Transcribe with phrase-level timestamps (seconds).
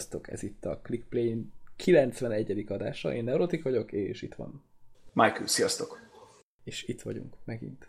[0.00, 1.46] Sziasztok, ez itt a ClickPlay
[1.76, 2.64] 91.
[2.68, 3.14] adása.
[3.14, 4.64] Én Neurotik vagyok, és itt van.
[5.12, 6.00] Michael, sziasztok!
[6.64, 7.88] És itt vagyunk, megint.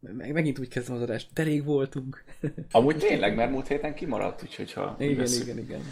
[0.00, 2.24] Meg, megint úgy kezdem az adást, de rég voltunk.
[2.70, 4.96] Amúgy tényleg, mert múlt héten kimaradt, úgyhogy ha...
[4.98, 5.44] Igen, veszünk.
[5.44, 5.82] igen, igen.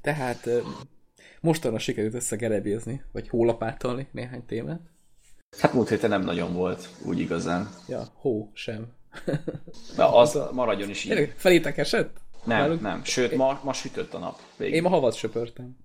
[0.00, 0.48] Tehát
[1.40, 4.90] mostanra sikerült összegerebézni, vagy hólapátolni néhány témát.
[5.58, 7.68] Hát múlt héten nem nagyon volt, úgy igazán.
[7.88, 8.92] Ja, hó sem.
[9.96, 11.32] Na, az maradjon is így.
[11.36, 12.21] Felétek esett?
[12.44, 12.80] Nem, Náluk...
[12.80, 13.04] nem.
[13.04, 14.38] Sőt, ma, ma sütött a nap.
[14.56, 14.74] Végig.
[14.74, 15.76] Én ma havat söpörtem.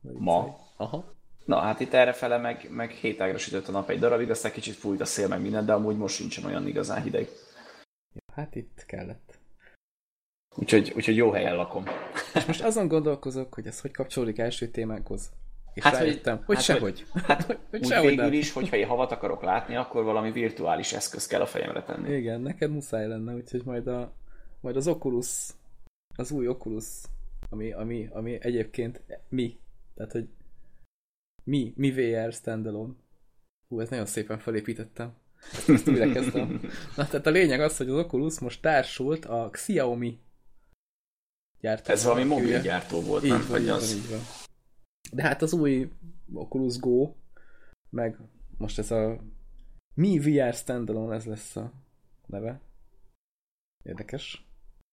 [0.00, 0.58] Ma?
[0.76, 1.14] Aha.
[1.44, 5.00] Na, hát itt errefele meg, meg hétágra sütött a nap egy darabig, aztán kicsit fújt
[5.00, 7.28] a szél meg minden, de amúgy most sincsen olyan igazán hideg.
[8.32, 9.38] Hát itt kellett.
[10.56, 11.84] Úgyhogy, úgyhogy jó helyen lakom.
[12.34, 15.30] És most azon gondolkozok, hogy ez hogy kapcsolódik első témánkhoz.
[15.74, 17.06] És hát, rájöttem, hogy, hogy hát, sehogy.
[17.26, 18.32] Hát, hogy, hogy úgy sehogy végül nem.
[18.32, 22.14] is, hogyha én havat akarok látni, akkor valami virtuális eszköz kell a fejemre tenni.
[22.14, 24.12] Igen, neked muszáj lenne, úgyhogy majd, a,
[24.60, 25.48] majd az Oculus,
[26.16, 27.02] az új Oculus,
[27.50, 29.58] ami, ami, ami egyébként mi,
[29.94, 30.28] tehát hogy
[31.44, 32.92] mi, mi VR standalone.
[33.68, 35.14] Hú, ez nagyon szépen felépítettem.
[35.68, 36.60] Ezt újra kezdtem.
[36.96, 40.20] Na, tehát a lényeg az, hogy az Oculus most társult a Xiaomi
[41.60, 41.92] gyártó.
[41.92, 43.46] Ez valami mobilgyártó volt, így nem?
[43.48, 43.94] Van, így az...
[43.94, 44.20] így van.
[45.12, 45.90] De hát az új
[46.32, 47.14] Oculus Go,
[47.90, 48.18] meg
[48.58, 49.20] most ez a
[49.94, 51.72] Mi VR Standalone, ez lesz a
[52.26, 52.60] neve.
[53.84, 54.45] Érdekes.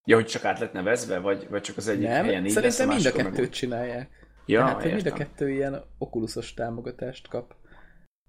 [0.06, 2.88] Ja, hogy csak át lett nevezve, vagy, vagy csak az egyik Nem, helyen így szerintem
[2.88, 3.50] lesz, mind a kettőt meg...
[3.50, 4.10] csinálják.
[4.46, 7.56] Ja, Tehát, hogy mind a kettő ilyen okulusos támogatást kap.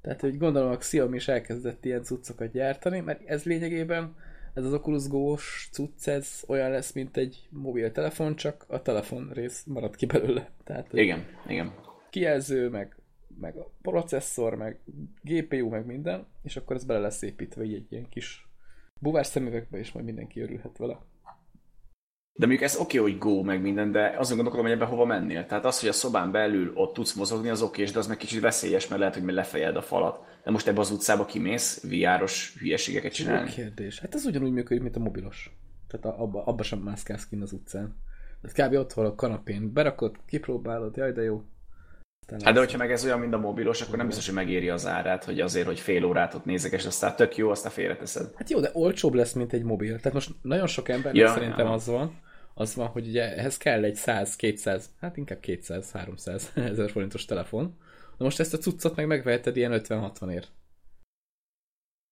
[0.01, 4.17] Tehát, hogy gondolom a Xiaomi is elkezdett ilyen cuccokat gyártani, mert ez lényegében,
[4.55, 9.65] ez az Oculus Go-s cucc, ez olyan lesz, mint egy mobiltelefon, csak a telefon rész
[9.65, 10.51] marad ki belőle.
[10.65, 11.75] Tehát, igen, igen.
[12.11, 12.97] Kijelző, meg,
[13.41, 14.81] meg a processzor, meg
[15.23, 18.49] GPU, meg minden, és akkor ez bele lesz építve így egy ilyen kis
[19.01, 20.99] buvás szemüvegbe, és majd mindenki örülhet vele.
[22.37, 25.05] De mondjuk ez oké, okay, hogy go meg minden, de azon gondolkodom, hogy ebbe hova
[25.05, 25.47] mennél.
[25.47, 28.41] Tehát az, hogy a szobán belül ott tudsz mozogni, az oké, de az meg kicsit
[28.41, 30.25] veszélyes, mert lehet, hogy még lefejeld a falat.
[30.45, 33.49] De most ebbe az utcába kimész VR-os hülyeségeket csinálni?
[33.49, 33.99] Jó kérdés.
[33.99, 35.57] Hát ez ugyanúgy működik, mint a mobilos.
[35.89, 37.97] Tehát abba, abba sem mászkálsz ki az utcán.
[38.43, 38.79] Tehát kb.
[38.79, 41.45] ott van a kanapén, berakod, kipróbálod, jaj de jó.
[42.29, 44.87] Hát de hogyha meg ez olyan, mint a mobilos, akkor nem biztos, hogy megéri az
[44.87, 48.31] árát, hogy azért, hogy fél órát ott nézek, és aztán tök jó, aztán félreteszed.
[48.37, 49.97] Hát jó, de olcsóbb lesz, mint egy mobil.
[49.97, 51.73] Tehát most nagyon sok embernek ja, szerintem ja.
[51.73, 52.21] az van,
[52.55, 57.77] az van, hogy ugye ehhez kell egy 100-200, hát inkább 200-300 ezer forintos telefon.
[58.19, 60.45] Na most ezt a cuccot meg megveheted ilyen 50-60 ér.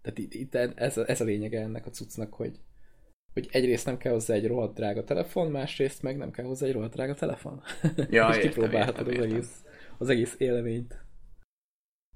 [0.02, 2.58] Tehát itt, itt ez, ez a lényege ennek a cuccnak, hogy,
[3.32, 6.72] hogy egyrészt nem kell hozzá egy rohadt drága telefon, másrészt meg nem kell hozzá egy
[6.72, 7.62] rohadt drága telefon.
[8.10, 9.62] Ja, és kipróbálhatod az egész,
[10.02, 11.00] az egész élményt.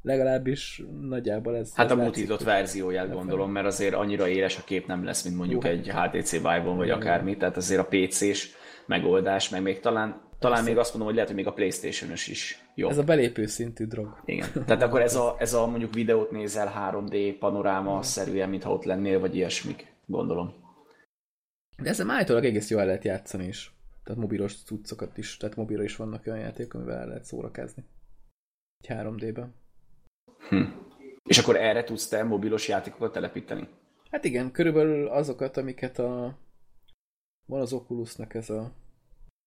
[0.02, 1.74] Legalábbis nagyjából ez...
[1.74, 5.36] Hát ez a mutított verzióját gondolom, mert azért annyira éles a kép nem lesz, mint
[5.36, 8.50] mondjuk Jó, egy HTC Vive-on, vagy akármi, tehát azért a PC-s
[8.86, 12.64] megoldás, meg még talán, talán még azt mondom, hogy lehet, hogy még a Playstation-ös is
[12.74, 12.88] jó.
[12.88, 14.20] Ez a belépő szintű drog.
[14.24, 14.48] Igen.
[14.66, 19.20] Tehát akkor ez a, ez a mondjuk videót nézel 3D panoráma szerűen, mintha ott lennél,
[19.20, 20.54] vagy ilyesmik, gondolom.
[21.82, 23.75] De ezzel állítólag egész jól lehet játszani is.
[24.06, 27.84] Tehát mobilos cuccokat is, tehát mobilra is vannak olyan játékok, amivel el lehet szórakázni.
[28.78, 29.54] Egy 3D-ben.
[30.48, 30.64] Hm.
[31.22, 33.68] És akkor erre tudsz te mobilos játékokat telepíteni?
[34.10, 36.38] Hát igen, körülbelül azokat, amiket a...
[37.46, 38.72] Van az Oculusnak ez a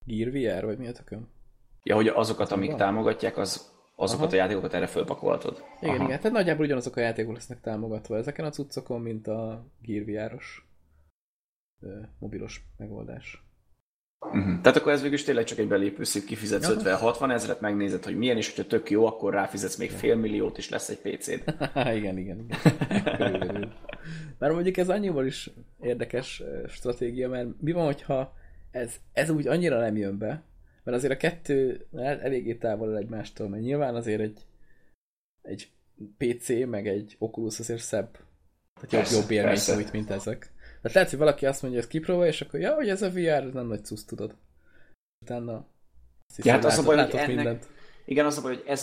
[0.06, 1.28] Gear VR, vagy mi a tököm?
[1.84, 2.78] Ja, hogy azokat, amik van?
[2.78, 4.36] támogatják, az, azokat Aha.
[4.36, 5.64] a játékokat erre fölpakoltad.
[5.82, 6.04] Igen, Aha.
[6.04, 10.68] igen, tehát nagyjából ugyanazok a játékok lesznek támogatva ezeken a cuccokon, mint a Gear VR-os
[12.20, 13.49] mobilos megoldás.
[14.22, 14.62] Uh-huh.
[14.62, 16.98] Tehát akkor ez végül is tényleg csak egy belépő szint, kifizetsz ja.
[17.00, 20.70] 50-60 ezeret, megnézed, hogy milyen, és hogyha tök jó, akkor ráfizetsz még fél milliót, és
[20.70, 21.54] lesz egy PC-d.
[21.98, 22.48] igen, igen, igen.
[24.40, 25.50] Mert mondjuk ez annyival is
[25.82, 28.34] érdekes stratégia, mert mi van, hogyha
[28.72, 30.44] ez, ez úgy annyira nem jön be,
[30.84, 34.40] mert azért a kettő eléggé távol egymástól, mert nyilván azért egy,
[35.42, 35.72] egy
[36.18, 38.18] PC, meg egy Oculus azért szebb,
[38.82, 40.52] tehát jobb, jobb élményt nyújt, mint ezek.
[40.82, 43.10] Tehát lehet, hogy valaki azt mondja, hogy ezt kipróbálja, és akkor ja, hogy ez a
[43.10, 44.36] VR, ez nem nagy cusz, tudod.
[45.26, 45.66] Utána
[46.28, 47.68] azt ja, hát az a baj, hogy ennek, mindent.
[48.06, 48.82] Igen, az a baj, hogy ez,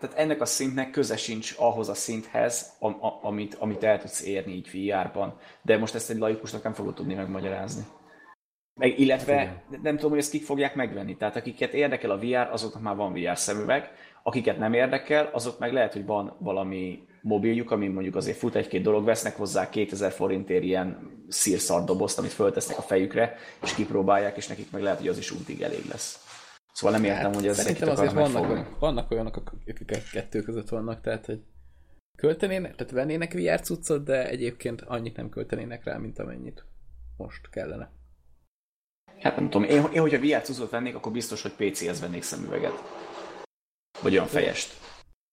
[0.00, 4.22] tehát ennek a szintnek köze sincs ahhoz a szinthez, am, a, amit, amit el tudsz
[4.22, 5.38] érni így VR-ban.
[5.62, 7.84] De most ezt egy laikusnak nem fogod tudni megmagyarázni.
[8.80, 11.16] Meg, illetve hát nem tudom, hogy ezt kik fogják megvenni.
[11.16, 13.90] Tehát akiket érdekel a VR, azoknak már van VR szemüveg,
[14.22, 18.82] akiket nem érdekel, azok meg lehet, hogy van valami mobiljuk, ami mondjuk azért fut egy-két
[18.82, 24.46] dolog, vesznek hozzá 2000 forintért ilyen szírszart dobozt, amit föltesznek a fejükre, és kipróbálják, és
[24.46, 26.18] nekik meg lehet, hogy az is untig elég lesz.
[26.72, 31.00] Szóval nem értem, hát, hogy ez Szerintem azért vannak, vannak olyanok, akik kettő között vannak,
[31.00, 31.42] tehát hogy
[32.16, 36.64] költenének, tehát vennének VR cuccot, de egyébként annyit nem költenének rá, mint amennyit
[37.16, 37.90] most kellene.
[39.20, 42.82] Hát nem tudom, én, én hogyha VR cuccot vennék, akkor biztos, hogy PC-hez vennék szemüveget.
[44.02, 44.74] Vagy olyan fejest.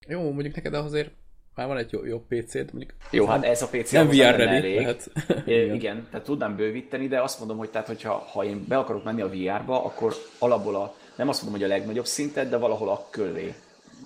[0.08, 1.21] Jó, mondjuk neked azért
[1.56, 2.94] már van egy jó, jó PC-d, mondjuk.
[3.12, 4.80] Jó, hát ez a PC nem VR ready, elég.
[4.80, 5.12] Lehet.
[5.46, 5.76] igen.
[5.80, 9.22] igen, tehát tudnám bővíteni, de azt mondom, hogy tehát, hogyha ha én be akarok menni
[9.22, 13.08] a VR-ba, akkor alapból a, nem azt mondom, hogy a legnagyobb szintet, de valahol a
[13.10, 13.54] köré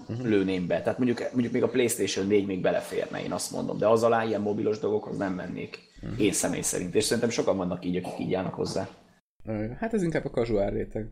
[0.07, 0.25] uh-huh.
[0.25, 0.81] lőném be.
[0.81, 4.23] Tehát mondjuk, mondjuk még a PlayStation 4 még beleférne, én azt mondom, de az alá
[4.23, 5.79] ilyen mobilos dolgokhoz nem mennék.
[6.01, 6.21] Uh-huh.
[6.21, 6.95] Én személy szerint.
[6.95, 8.87] És szerintem sokan vannak így, akik így állnak hozzá.
[9.79, 11.09] Hát ez inkább a casual réteg.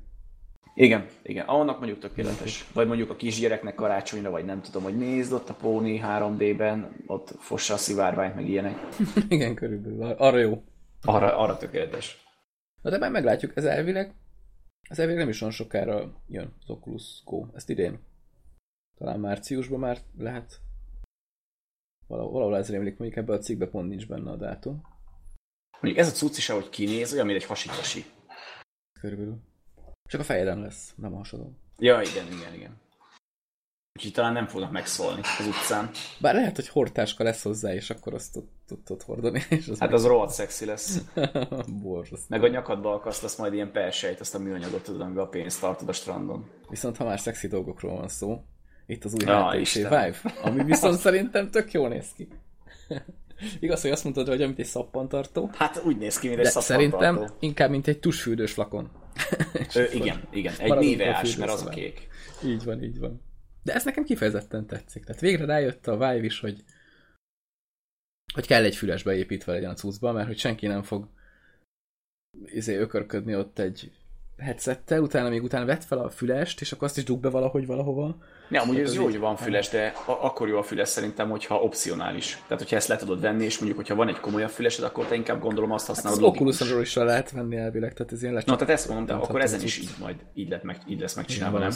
[0.76, 1.46] Igen, igen.
[1.46, 2.72] Annak mondjuk tökéletes.
[2.74, 7.36] Vagy mondjuk a kisgyereknek karácsonyra, vagy nem tudom, hogy nézd ott a Póni 3D-ben, ott
[7.40, 8.78] fossa a szivárványt, meg ilyenek.
[9.30, 10.12] igen, körülbelül.
[10.12, 10.64] Arra jó.
[11.02, 12.26] Arra, arra tökéletes.
[12.82, 14.16] Na de már meglátjuk, ez elvileg,
[14.90, 17.46] ez elvileg nem is olyan sokára jön az Oculus Go.
[17.54, 18.00] Ezt idén.
[18.98, 20.62] Talán márciusban már lehet.
[22.08, 24.82] Valahol, valahol ez rémlik, mondjuk ebben a cikkben pont nincs benne a dátum.
[25.82, 28.06] Mondjuk ez a cucc is, ahogy kinéz, olyan, mint egy hasitasi.
[29.00, 29.53] Körülbelül.
[30.14, 31.58] Csak a fejeden lesz, nem a hasadon.
[31.78, 32.82] Ja, igen, igen, igen.
[33.96, 35.90] Úgyhogy talán nem fognak megszólni az utcán.
[36.20, 39.44] Bár lehet, hogy hortáska lesz hozzá, és akkor azt tudod hordani.
[39.50, 39.94] És az hát meg...
[39.94, 41.02] az rohadt szexi lesz.
[41.84, 42.26] Borzasztó.
[42.30, 45.90] Meg a nyakadba akasztasz majd ilyen persejt, azt a műanyagot tudod, amiben a pénzt tartod
[45.90, 46.50] a strandon.
[46.70, 48.44] Viszont ha már szexi dolgokról van szó,
[48.86, 52.28] itt az új ja, HTC Vive, ami viszont szerintem tök jól néz ki.
[53.60, 55.50] Igaz, hogy azt mondtad, hogy amit egy szappantartó.
[55.54, 57.00] Hát úgy néz ki, mint egy szappantartó.
[57.00, 59.02] szerintem inkább, mint egy tusfürdős flakon.
[59.76, 60.54] Ö, igen, igen.
[60.58, 62.08] Egy néveás, mert az a kék.
[62.46, 63.22] Így van, így van.
[63.64, 65.04] De ez nekem kifejezetten tetszik.
[65.04, 66.64] Tehát végre rájött a Vive is, hogy
[68.34, 71.08] hogy kell egy füles beépítve legyen a cuccba, mert hogy senki nem fog
[72.46, 73.92] izé ökörködni ott egy
[74.38, 77.66] headsettel, utána még utána vett fel a fülest, és akkor azt is dug be valahogy
[77.66, 78.18] valahova.
[78.50, 82.42] Ne, amúgy ez jó, hogy van füles, de akkor jó a füles szerintem, hogyha opcionális.
[82.48, 85.16] Tehát, hogyha ezt le tudod venni, és mondjuk, hogyha van egy komolyabb fülesed, akkor te
[85.16, 86.20] inkább gondolom azt használod.
[86.20, 88.50] Hát az oculus is lehet venni elvileg, tehát ez ilyen lecsap.
[88.50, 91.16] No, tehát ezt mondom, de akkor ezen is így majd így, lett meg, így lesz
[91.16, 91.72] megcsinálva, nem?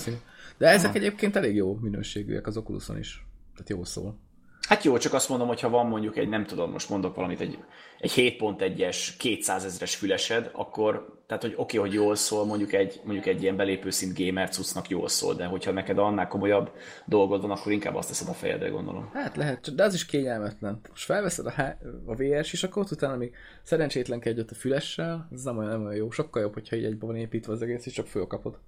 [0.58, 0.98] De ezek Aha.
[0.98, 3.26] egyébként elég jó minőségűek az Oculuson is.
[3.54, 4.18] Tehát jó szól.
[4.68, 7.40] Hát jó, csak azt mondom, hogy ha van mondjuk egy, nem tudom, most mondok valamit,
[7.40, 7.58] egy,
[8.00, 13.02] egy 7.1-es, 200 ezeres fülesed, akkor, tehát hogy oké, okay, hogy jól szól, mondjuk egy,
[13.04, 16.72] mondjuk egy ilyen belépő szint gamer cuccnak jól szól, de hogyha neked annál komolyabb
[17.06, 19.10] dolgod van, akkor inkább azt teszed a fejedre, gondolom.
[19.14, 20.80] Hát lehet, de az is kényelmetlen.
[20.90, 25.58] Most felveszed a, a VR-s is, akkor utána még szerencsétlenkedj ott a fülessel, ez nem
[25.58, 28.08] olyan, nem olyan jó, sokkal jobb, hogyha így egyben van építve az egész, és csak
[28.08, 28.60] fölkapod.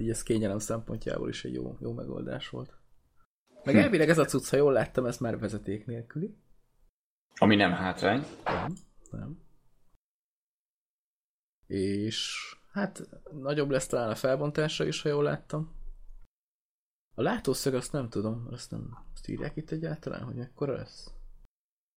[0.00, 2.80] Így ez kényelem szempontjából is egy jó, jó megoldás volt.
[3.64, 3.80] Meg hm.
[3.80, 6.36] elvileg ez a cucc, ha jól láttam, ez már vezeték nélküli.
[7.34, 8.24] Ami nem hátrány.
[8.44, 8.74] Nem,
[9.10, 9.40] nem.
[11.66, 12.38] És
[12.72, 15.74] hát nagyobb lesz talán a felbontása is, ha jól láttam.
[17.14, 21.10] A látószög azt nem tudom, azt nem azt írják itt egyáltalán, hogy mekkora lesz.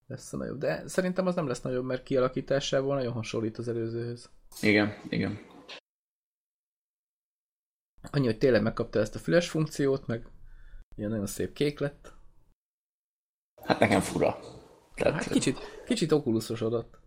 [0.07, 0.57] Lesz a nagyobb.
[0.57, 4.29] De szerintem az nem lesz nagyobb, mert kialakításával nagyon hasonlít az előzőhöz.
[4.61, 5.39] Igen, igen.
[8.11, 10.27] Annyi, hogy tényleg megkapta ezt a füles funkciót, meg
[10.95, 12.13] Ilyen nagyon szép kék lett.
[13.63, 14.39] Hát nekem fura.
[14.95, 15.13] Tehát...
[15.13, 17.03] Hát kicsit, kicsit okuluszosodott.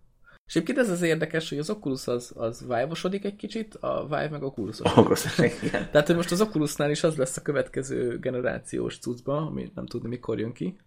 [0.47, 2.89] És egyébként ez az érdekes, hogy az Oculus az, az vive
[3.23, 5.71] egy kicsit, a Vive meg Oculusosodik.
[5.71, 10.09] Tehát, hogy most az Oculusnál is az lesz a következő generációs cuccba, ami nem tudni
[10.09, 10.79] mikor jön ki,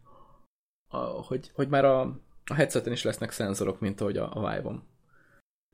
[0.87, 2.01] a, hogy, hogy már a,
[2.45, 4.83] a headseten is lesznek szenzorok, mint ahogy a, a Vive-on.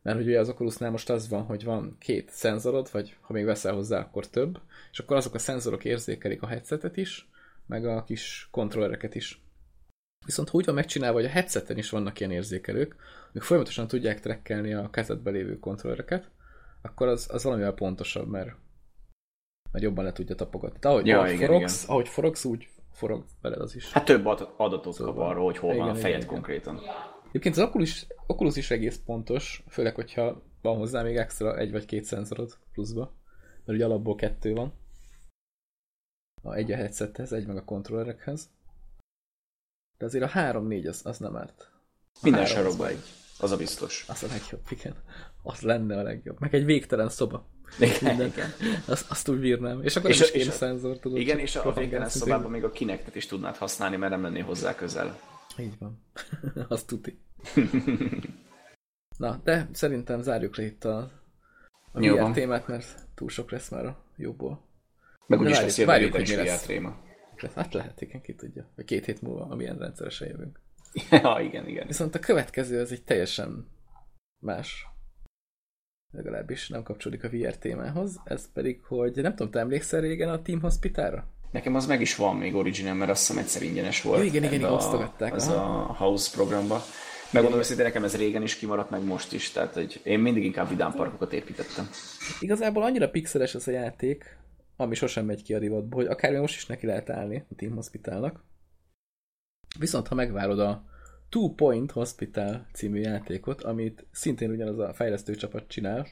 [0.07, 3.45] Mert hogy ugye az Oculusnál most az van, hogy van két szenzorod, vagy ha még
[3.45, 4.59] veszel hozzá, akkor több,
[4.91, 7.29] és akkor azok a szenzorok érzékelik a headsetet is,
[7.65, 9.41] meg a kis kontrollereket is.
[10.25, 12.95] Viszont úgy van megcsinálva, hogy a headseten is vannak ilyen érzékelők,
[13.29, 16.29] amik folyamatosan tudják trekkelni a kezedbe lévő kontrollereket,
[16.81, 18.51] akkor az, az valamivel pontosabb, mert,
[19.71, 20.79] mert jobban le tudja tapogatni.
[20.79, 21.93] De ahogy, ja, ahogy, igen, forogsz, igen.
[21.95, 23.91] ahogy forogsz, úgy forog veled az is.
[23.91, 24.25] Hát több
[24.57, 25.13] adatot szóval.
[25.13, 26.81] kap arról, hogy hol igen, van a fejed igen, konkrétan.
[27.37, 31.85] Egyébként az Oculus, Oculus is egész pontos, főleg, hogyha van hozzá még extra egy vagy
[31.85, 33.13] két szenzorod pluszba,
[33.65, 34.73] mert ugye alapból kettő van.
[36.43, 38.49] A egy a headsethez, egy meg a kontrollerekhez.
[39.97, 41.71] De azért a 3-4 az, az nem árt.
[42.13, 43.03] A Minden sarokba egy.
[43.39, 44.05] Az a biztos.
[44.07, 44.95] Az a legjobb, igen.
[45.43, 46.39] Az lenne a legjobb.
[46.39, 47.47] Meg egy végtelen szoba.
[47.79, 48.49] Igen, igen.
[48.85, 49.83] Azt, azt úgy bírnám.
[49.83, 51.17] És akkor és is kéne szenzor, tudod.
[51.17, 54.75] Igen, és a végtelen szobában még a kinektet is tudnád használni, mert nem lennél hozzá
[54.75, 55.19] közel.
[55.57, 56.01] Így van.
[56.67, 57.25] Azt tuti.
[59.17, 61.11] Na, de szerintem zárjuk le itt a,
[61.91, 64.65] a VR témát, mert túl sok lesz már a jóból.
[65.27, 67.05] Meg úgyis lesz jövő héten is VR téma.
[67.55, 68.71] Hát lehet, igen, ki tudja.
[68.75, 70.59] Vagy két hét múlva, amilyen rendszeresen jövünk.
[71.11, 71.87] ja, igen, igen.
[71.87, 73.67] Viszont a következő az egy teljesen
[74.39, 74.87] más.
[76.11, 78.21] Legalábbis nem kapcsolódik a VR témához.
[78.23, 81.27] Ez pedig, hogy nem tudom, te emlékszel régen a Team Hospitalra?
[81.51, 84.19] Nekem az meg is van még original, mert azt hiszem egyszer ingyenes volt.
[84.19, 85.33] Ja, igen, igen, igen, osztogatták.
[85.33, 85.81] Az aha.
[85.81, 86.81] a House programba.
[87.31, 89.51] Megmondom őszintén, nekem ez régen is kimaradt, meg most is.
[89.51, 91.89] Tehát hogy én mindig inkább vidám parkokat építettem.
[92.39, 94.37] Igazából annyira pixeles ez a játék,
[94.75, 97.73] ami sosem megy ki a divatba, hogy akár most is neki lehet állni a Team
[97.73, 98.43] Hospitalnak.
[99.79, 100.85] Viszont ha megvárod a
[101.29, 106.07] Two Point Hospital című játékot, amit szintén ugyanaz a fejlesztő csapat csinál,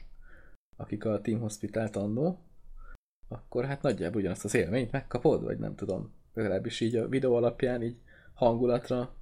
[0.76, 2.38] akik a Team Hospital-t annó,
[3.28, 7.82] akkor hát nagyjából ugyanazt az élményt megkapod, vagy nem tudom, legalábbis így a videó alapján
[7.82, 7.96] így
[8.34, 9.14] hangulatra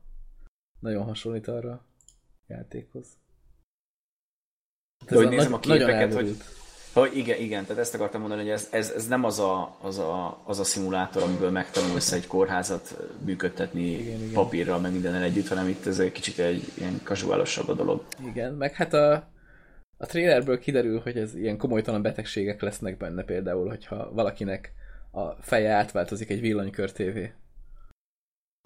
[0.84, 1.84] nagyon hasonlít arra a
[2.46, 3.06] játékhoz.
[5.08, 6.36] Hogy nézem a képeket, hogy,
[6.92, 9.98] hogy igen, igen, tehát ezt akartam mondani, hogy ez, ez, ez nem az a, az,
[9.98, 14.32] a, az a szimulátor, amiből megtanulsz egy kórházat működtetni igen, igen.
[14.32, 18.04] papírral, meg mindennel együtt, hanem itt ez egy kicsit egy ilyen kazuálosabb a dolog.
[18.26, 19.12] Igen, meg hát a,
[19.96, 24.72] a trailerből kiderül, hogy ez ilyen komolytalan betegségek lesznek benne például, hogyha valakinek
[25.10, 27.32] a feje átváltozik egy villanykör tévé.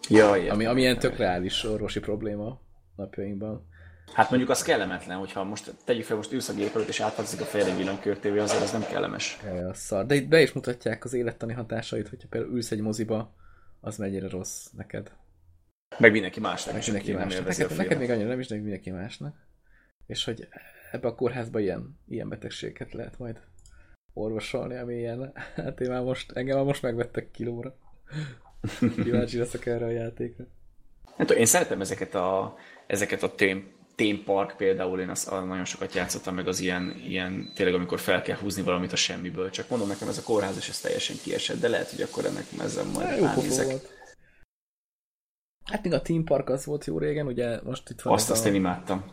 [0.08, 2.60] Ja, ami, ami ilyen tök reális orvosi probléma
[2.96, 3.68] napjainkban.
[4.12, 7.40] Hát mondjuk az kellemetlen, hogyha most tegyük fel, most ülsz a gép előtt és átváltozik
[7.40, 9.38] a fejre villanykörtévé, azért az nem kellemes.
[9.44, 10.06] Ja, szar.
[10.06, 13.34] De itt be is mutatják az élettani hatásait, hogyha például ülsz egy moziba,
[13.80, 15.12] az mennyire rossz neked.
[15.98, 16.74] Meg mindenki másnak.
[16.74, 17.46] Meg mindenki másnak.
[17.46, 19.36] Neked, neked még annyira nem is, de mindenki másnak.
[20.06, 20.48] És hogy
[20.92, 23.40] ebbe a kórházba ilyen, ilyen betegségeket lehet majd
[24.12, 27.76] orvosolni, ami ilyen, hát én már most, engem már most megvettek kilóra.
[29.04, 30.44] Kíváncsi leszek erre a játékra.
[31.16, 35.64] Nem tudom, én szeretem ezeket a, ezeket a tém, theme park például, én azt nagyon
[35.64, 39.50] sokat játszottam meg az ilyen, ilyen, tényleg amikor fel kell húzni valamit a semmiből.
[39.50, 42.44] Csak mondom nekem, ez a kórház, és ez teljesen kiesett, de lehet, hogy akkor ennek
[42.60, 43.66] ezzel majd ránézek.
[45.64, 48.44] Hát még a Team Park az volt jó régen, ugye most itt van Azt, azt
[48.44, 48.48] a...
[48.48, 49.04] én imádtam.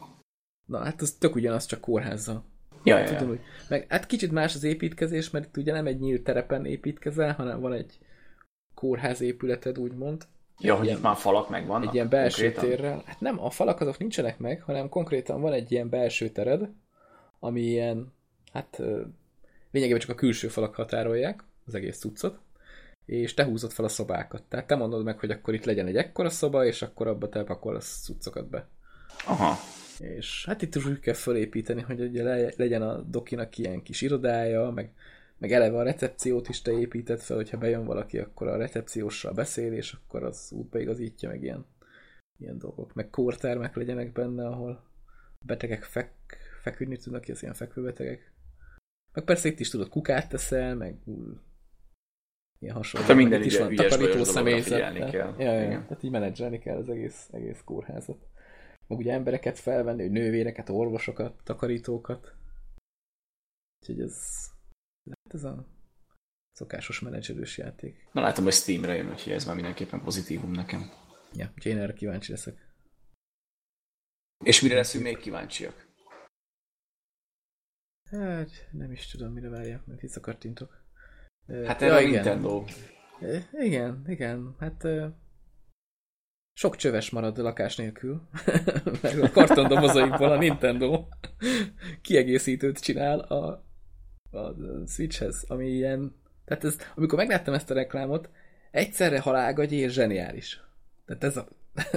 [0.66, 2.46] Na, hát az tök ugyanaz, csak kórházzal.
[2.84, 3.40] Ja, ja, ja.
[3.70, 7.60] meg, hát kicsit más az építkezés, mert itt ugye nem egy nyílt terepen építkezel, hanem
[7.60, 7.98] van egy
[8.86, 10.24] kórház épületed, úgymond.
[10.60, 11.88] Ja, hogy ilyen, itt már falak megvannak?
[11.88, 12.70] Egy ilyen belső konkrétan?
[12.70, 13.04] térrel.
[13.06, 16.70] Hát nem, a falak azok nincsenek meg, hanem konkrétan van egy ilyen belső tered,
[17.40, 18.14] ami ilyen,
[18.52, 18.82] hát
[19.72, 22.40] lényegében csak a külső falak határolják az egész cuccot,
[23.06, 24.44] és te húzod fel a szobákat.
[24.44, 27.40] Tehát te mondod meg, hogy akkor itt legyen egy ekkora szoba, és akkor abba te
[27.40, 28.68] a cuccokat be.
[29.26, 29.56] Aha.
[30.00, 34.70] És hát itt is úgy kell felépíteni, hogy ugye legyen a dokinak ilyen kis irodája,
[34.70, 34.94] meg
[35.38, 39.74] meg eleve a recepciót is te épített fel, hogyha bejön valaki, akkor a recepcióssal beszél,
[39.74, 41.66] és akkor az útba igazítja meg ilyen,
[42.38, 42.94] ilyen dolgok.
[42.94, 44.84] Meg kórtermek legyenek benne, ahol
[45.46, 46.12] betegek fek,
[46.62, 48.34] feküdni tudnak, az ilyen fekvőbetegek.
[49.14, 50.98] Meg persze itt is tudod, kukát teszel, meg
[52.60, 53.08] ilyen hasonló.
[53.08, 55.10] Hát minden is van takarító személyzet.
[55.10, 55.36] Kell.
[55.38, 58.28] Ja, ja, tehát így menedzselni kell az egész, egész kórházat.
[58.88, 62.36] Meg ugye embereket felvenni, hogy nővéreket, orvosokat, takarítókat.
[63.80, 64.24] Úgyhogy ez
[65.36, 65.68] ez a
[66.52, 68.10] szokásos menedzselős játék.
[68.12, 70.92] Na látom, hogy Steamre jön, úgyhogy ez már mindenképpen pozitívum nekem.
[71.34, 72.74] Ja, úgyhogy én erre kíváncsi leszek.
[74.44, 75.88] És mire leszünk még kíváncsiak?
[78.10, 80.84] Hát, nem is tudom, mire várjak, mert visszakartintok.
[81.48, 82.12] Hát erre ja, a igen.
[82.12, 82.66] Nintendo.
[83.52, 84.88] Igen, igen, hát
[86.54, 88.30] sok csöves marad lakás nélkül,
[89.02, 91.08] meg a kartondobozaikból a Nintendo
[92.02, 93.65] kiegészítőt csinál a
[94.36, 94.56] a
[94.88, 96.16] Switchhez, ami ilyen...
[96.46, 98.30] Tehát ez, amikor megláttam ezt a reklámot,
[98.72, 100.62] egyszerre halálgagy és zseniális.
[101.06, 101.48] Tehát ez a...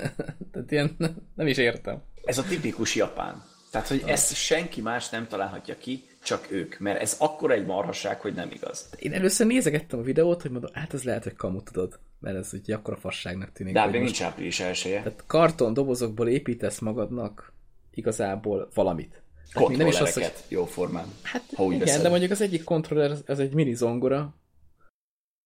[0.53, 0.97] Tehát ilyen
[1.35, 2.03] nem is értem.
[2.25, 3.43] Ez a tipikus japán.
[3.71, 6.79] Tehát, hogy ezt senki más nem találhatja ki, csak ők.
[6.79, 8.89] Mert ez akkora egy marhasság, hogy nem igaz.
[8.99, 11.99] Én először nézegettem a videót, hogy mondom, hát ez lehet, hogy kamut tudod.
[12.21, 13.75] Mert ez ugye akkora fasságnak tűnik.
[13.75, 15.03] De még nincs április elsője.
[15.03, 17.53] Tehát karton dobozokból építesz magadnak
[17.91, 19.23] igazából valamit.
[19.51, 20.33] Hát nem is az, hogy...
[20.49, 21.09] jó formán.
[21.23, 22.03] Hát ha úgy igen, veszed.
[22.03, 24.35] de mondjuk az egyik kontroller az egy mini zongora,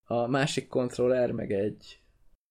[0.04, 2.02] a másik kontroller meg egy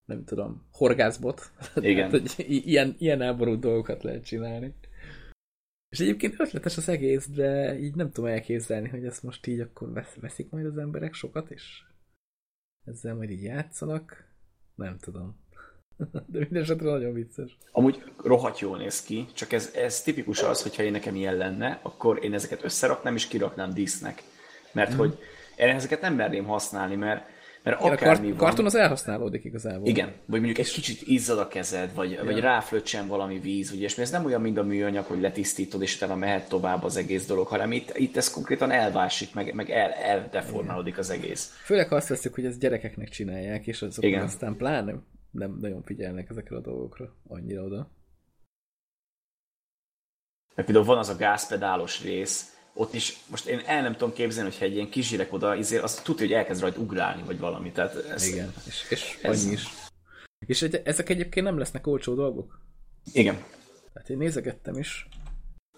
[0.06, 1.52] nem tudom, horgászbot.
[1.76, 2.10] Igen.
[2.10, 4.74] Tehát, hogy ilyen, ilyen elborult dolgokat lehet csinálni.
[5.90, 9.92] És egyébként ötletes az egész, de így nem tudom elképzelni, hogy ezt most így akkor
[9.92, 11.84] vesz, veszik majd az emberek sokat, és
[12.86, 14.30] ezzel majd így játszanak.
[14.76, 15.40] Nem tudom.
[16.12, 17.58] De minden esetre nagyon vicces.
[17.72, 21.80] Amúgy rohadt jól néz ki, csak ez, ez tipikus az, hogyha én nekem ilyen lenne,
[21.82, 24.24] akkor én ezeket összeraknám és kiraknám dísznek.
[24.72, 24.98] Mert mm.
[24.98, 25.18] hogy
[25.56, 27.26] én ezeket nem merném használni, mert
[27.64, 29.88] mert Igen, akármi a kart- karton az elhasználódik igazából.
[29.88, 32.24] Igen, vagy mondjuk egy kicsit izzad a kezed, vagy, ja.
[32.24, 35.96] vagy ráflöccsen valami víz, ugye, és ez nem olyan, mint a műanyag, hogy letisztítod, és
[35.96, 39.92] utána mehet tovább az egész dolog, hanem itt, itt ez konkrétan elvásik, meg, meg el,
[39.92, 41.60] eldeformálódik az egész.
[41.64, 44.24] Főleg ha azt veszük, hogy ezt gyerekeknek csinálják, és azok Igen.
[44.24, 44.94] aztán pláne
[45.32, 47.92] nem nagyon figyelnek ezekre a dolgokra annyira oda.
[50.56, 54.50] Mert például van az a gázpedálos rész, ott is, most én el nem tudom képzelni,
[54.50, 57.72] hogyha egy ilyen kisgyerek oda, izé, azt tudja, hogy elkezd rajta ugrálni, vagy valami.
[57.72, 59.44] Tehát ez, Igen, és, és ez...
[59.44, 59.68] annyi is.
[60.46, 62.60] És ezek egyébként nem lesznek olcsó dolgok.
[63.14, 63.44] Igen.
[63.94, 65.08] Tehát én nézegettem is.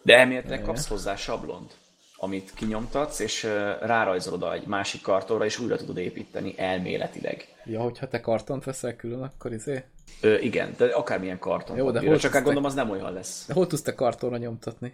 [0.03, 1.77] De elméletileg kapsz hozzá sablont,
[2.23, 3.43] amit kinyomtatsz, és
[3.79, 7.47] rárajzolod egy másik kartonra, és újra tudod építeni elméletileg.
[7.65, 9.83] Ja, hogyha te kartont veszel külön, akkor izé?
[10.21, 11.77] Ö, igen, de akármilyen karton.
[11.77, 13.45] Jó, de hol csak hát gondolom, az nem olyan lesz.
[13.47, 14.93] De hol tudsz te kartonra nyomtatni?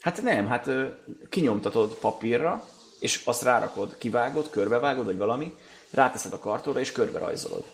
[0.00, 0.86] Hát nem, hát ö,
[1.28, 2.64] kinyomtatod papírra,
[3.00, 5.56] és azt rárakod, kivágod, körbevágod, vagy valami,
[5.90, 7.64] ráteszed a kartonra, és körbe rajzolod.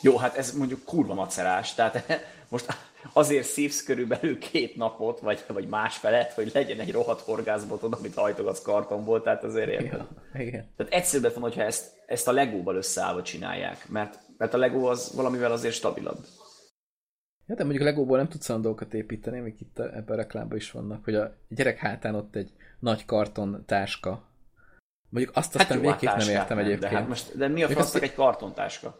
[0.00, 2.76] Jó, hát ez mondjuk kurva macerás, tehát most
[3.12, 8.14] azért szívsz körülbelül két napot, vagy, vagy más felett, hogy legyen egy rohadt horgászbotod, amit
[8.14, 10.06] hajtogatsz kartonból, tehát azért érted.
[10.34, 10.72] Ja, igen.
[10.76, 15.12] Tehát egyszerűbb van, hogyha ezt, ezt a legóval összeállva csinálják, mert, mert a legó az
[15.14, 16.18] valamivel azért stabilabb.
[17.46, 20.70] Ja, de mondjuk Legóból nem tudsz olyan dolgokat építeni, amik itt ebben a reklámban is
[20.70, 24.28] vannak, hogy a gyerek hátán ott egy nagy karton táska.
[25.08, 26.92] Mondjuk azt aztán hát végképp nem értem nem, egyébként.
[26.92, 28.98] De, hát most, de mi a fasznak egy kartontáska?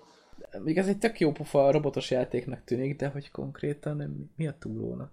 [0.62, 4.54] Még ez egy tök jó pofa robotos játéknak tűnik, de hogy konkrétan nem, mi a
[4.58, 5.10] túlónak?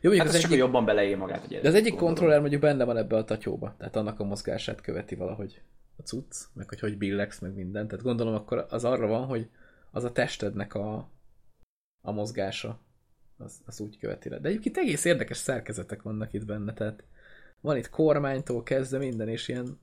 [0.00, 1.44] Jó, hát az, az egyik, jobban beleér magát.
[1.46, 4.80] Ugye, de az egyik kontroller mondjuk benne van ebbe a tatyóba, tehát annak a mozgását
[4.80, 5.62] követi valahogy
[5.96, 7.88] a cucc, meg hogy hogy billegsz, meg minden.
[7.88, 9.48] Tehát gondolom akkor az arra van, hogy
[9.90, 11.08] az a testednek a,
[12.00, 12.78] a mozgása,
[13.38, 14.38] az, az úgy követi le.
[14.38, 17.04] De egyébként egész érdekes szerkezetek vannak itt benne, tehát
[17.60, 19.78] van itt kormánytól kezdve minden, és ilyen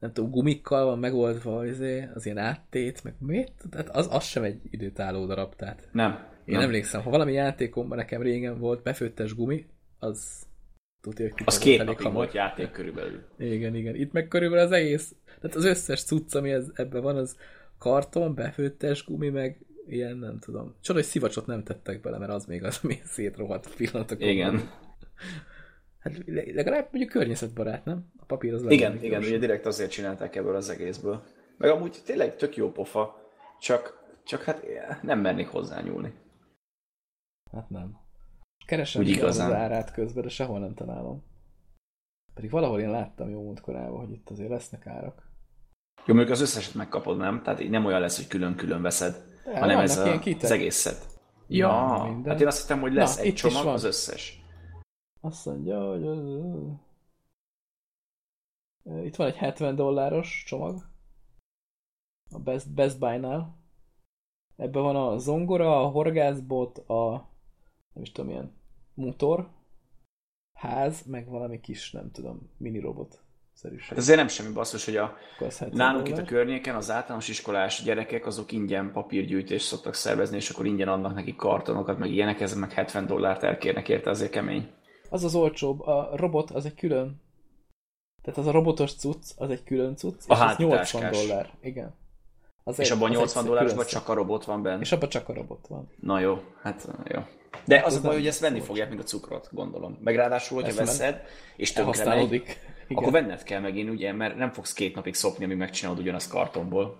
[0.00, 1.82] nem tudom, gumikkal van megoldva az,
[2.14, 3.52] az ilyen áttét, meg mit?
[3.70, 5.88] Tehát az, az sem egy időtálló darab, tehát.
[5.92, 6.28] Nem.
[6.44, 6.64] Én nem.
[6.64, 9.66] emlékszem, ha valami játékomban nekem régen volt befőttes gumi,
[9.98, 10.46] az
[11.00, 12.12] tudja, hogy Az két napig hamar.
[12.14, 13.22] volt játék körülbelül.
[13.38, 13.94] Igen, igen.
[13.94, 17.36] Itt meg körülbelül az egész, tehát az összes cucc, ami ez, ebben van, az
[17.78, 20.74] karton, befőttes gumi, meg ilyen, nem tudom.
[20.80, 24.20] Csoda, hogy szivacsot nem tettek bele, mert az még az, ami szétrohadt pillanatok.
[24.20, 24.70] Igen.
[26.00, 28.12] Hát legalább mondjuk környezetbarát, nem?
[28.18, 31.22] A papír az Igen, igen, ugye direkt azért csinálták ebből az egészből.
[31.56, 34.62] Meg amúgy tényleg tök jó pofa, csak, csak hát
[35.02, 36.12] nem mernék hozzányúlni.
[37.52, 37.98] Hát nem.
[38.66, 41.24] Keresem Úgy az árát közben, de sehol nem találom.
[42.34, 45.28] Pedig valahol én láttam jó múltkorában, hogy itt azért lesznek árak.
[46.04, 47.42] Jó, mondjuk az összeset megkapod, nem?
[47.42, 51.06] Tehát így nem olyan lesz, hogy külön-külön veszed, de, hanem ez a, az egészet.
[51.46, 54.39] Ja, ja hát én azt hittem, hogy lesz Na, egy csomag, az összes.
[55.20, 56.02] Azt mondja, hogy...
[59.04, 60.88] Itt van egy 70 dolláros csomag.
[62.30, 63.58] A Best, Best Buy-nál.
[64.56, 67.28] Ebben van a zongora, a horgászbot, a
[67.92, 68.52] nem is tudom, milyen
[68.94, 69.48] motor,
[70.52, 73.88] ház, meg valami kis, nem tudom, mini robot szerűség.
[73.88, 75.16] Hát azért nem semmi basszus, hogy a,
[75.70, 80.66] nálunk itt a környéken az általános iskolás gyerekek azok ingyen papírgyűjtést szoktak szervezni, és akkor
[80.66, 84.70] ingyen adnak neki kartonokat, meg ilyenek, ez meg 70 dollárt elkérnek érte, azért kemény.
[85.10, 87.22] Az az olcsóbb, a robot az egy külön.
[88.22, 91.50] Tehát az a robotos cucc, az egy külön cucc, a és az 80 dollár.
[91.60, 91.94] Igen.
[92.64, 94.80] Az és egy, abban 80 dollárosban csak a robot van benne.
[94.80, 95.88] És abban csak a robot van.
[96.00, 97.20] Na jó, hát jó.
[97.64, 99.98] De az, az a baj, hogy ezt venni fogják, mint a cukrot, gondolom.
[100.00, 101.22] Meg ráadásul, hogyha veszed,
[101.56, 102.42] és tönkre megy,
[102.88, 106.98] akkor venned kell megint, ugye, mert nem fogsz két napig szopni, amíg megcsinálod ugyanazt kartonból.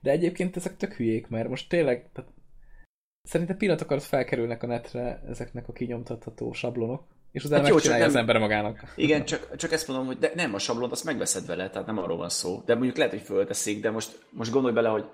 [0.00, 2.30] De egyébként ezek tök hülyék, mert most tényleg, tehát
[3.22, 7.06] szerintem pillanatok alatt felkerülnek a netre ezeknek a kinyomtatható sablonok,
[7.38, 8.92] és utána hát jó, csak nem, az ember magának.
[8.96, 11.98] Igen, csak, csak ezt mondom, hogy de nem a sablont, azt megveszed vele, tehát nem
[11.98, 12.62] arról van szó.
[12.66, 15.04] De mondjuk lehet, hogy fölteszik, de most, most gondolj bele, hogy,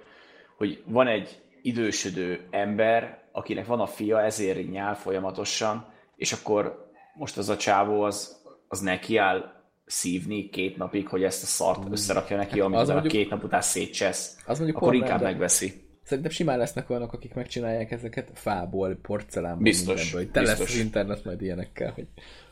[0.56, 7.38] hogy van egy idősödő ember, akinek van a fia, ezért nyál folyamatosan, és akkor most
[7.38, 9.52] az a csávó az, az nekiáll
[9.86, 13.60] szívni két napig, hogy ezt a szart összerakja neki, amit az a két nap után
[13.60, 15.83] szétcsesz, az mondjuk akkor inkább megveszi.
[16.04, 20.58] Szerintem simán lesznek olyanok, akik megcsinálják ezeket fából, porcelánból, biztos, mindenből, hogy te biztos.
[20.58, 22.06] lesz az internet majd ilyenekkel, hogy,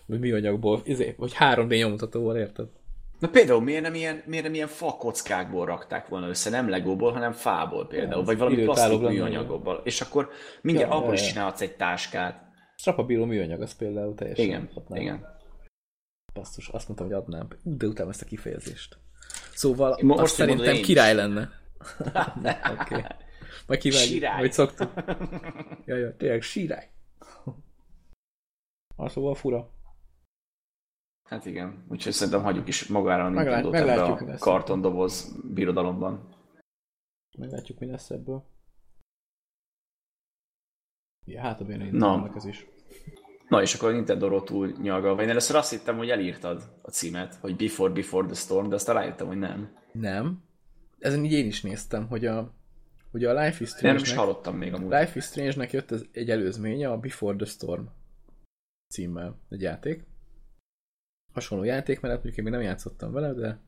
[0.06, 2.66] hogy mi anyagból, izé, vagy 3D nyomtatóval, érted?
[3.18, 7.12] Na például miért nem ilyen, miért nem ilyen fa kockákból rakták volna össze, nem legóból,
[7.12, 9.80] hanem fából például, ja, vagy valami plastik műanyagokból.
[9.84, 10.28] És akkor
[10.62, 12.42] mindjárt ja, abból is csinálhatsz egy táskát.
[12.76, 15.00] Strapabíró műanyag, az például teljesen Igen, adnám.
[15.00, 15.26] igen.
[16.34, 17.48] Basszus, azt mondtam, hogy adnám.
[17.62, 18.98] De utána ezt a kifejezést.
[19.54, 21.50] Szóval most azt szerintem mondod, király lenne.
[22.80, 22.94] Oké.
[22.94, 23.02] okay.
[23.66, 24.92] Majd kivágjuk, hogy szoktuk.
[25.86, 26.90] Jaj, jaj, tényleg sírály.
[28.96, 29.70] Ah, szóval fura.
[31.28, 36.28] Hát igen, úgyhogy szerintem hagyjuk is magára a nintendo ebbe a kartondoboz birodalomban.
[37.38, 38.44] Meglátjuk, mi lesz ebből.
[41.24, 42.30] Ja, hát a benne Na.
[42.34, 42.66] ez is.
[43.48, 45.22] Na és akkor a Nintendo-ról túl nyalgalva.
[45.22, 48.94] Én először azt hittem, hogy elírtad a címet, hogy Before Before the Storm, de aztán
[48.94, 49.76] rájöttem, hogy nem.
[49.92, 50.42] Nem.
[50.98, 52.54] Ezen így én is néztem, hogy a,
[53.12, 54.02] ugye a Life is Strange-nek...
[54.02, 54.90] Nem is hallottam még amúgy.
[54.90, 57.84] Life is Strange-nek jött ez egy előzménye, a Before the Storm
[58.88, 60.04] címmel egy játék
[61.32, 63.58] hasonló játék mellett, mondjuk én még nem játszottam vele, de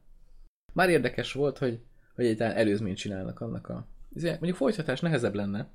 [0.72, 1.80] már érdekes volt, hogy,
[2.14, 3.87] hogy egy előzményt csinálnak annak a...
[4.22, 5.68] Mondjuk folytatás nehezebb lenne.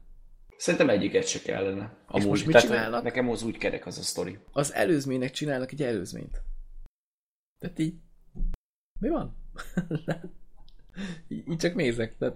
[0.57, 1.97] Szerintem egyiket se kellene.
[2.07, 3.03] Amúgy, most mit csinálnak?
[3.03, 4.39] Nekem az úgy kerek az a sztori.
[4.51, 6.41] Az előzménynek csinálnak egy előzményt.
[7.59, 7.95] Tehát így...
[8.99, 9.35] Mi van?
[11.27, 12.17] így csak nézek.
[12.17, 12.35] Tehát...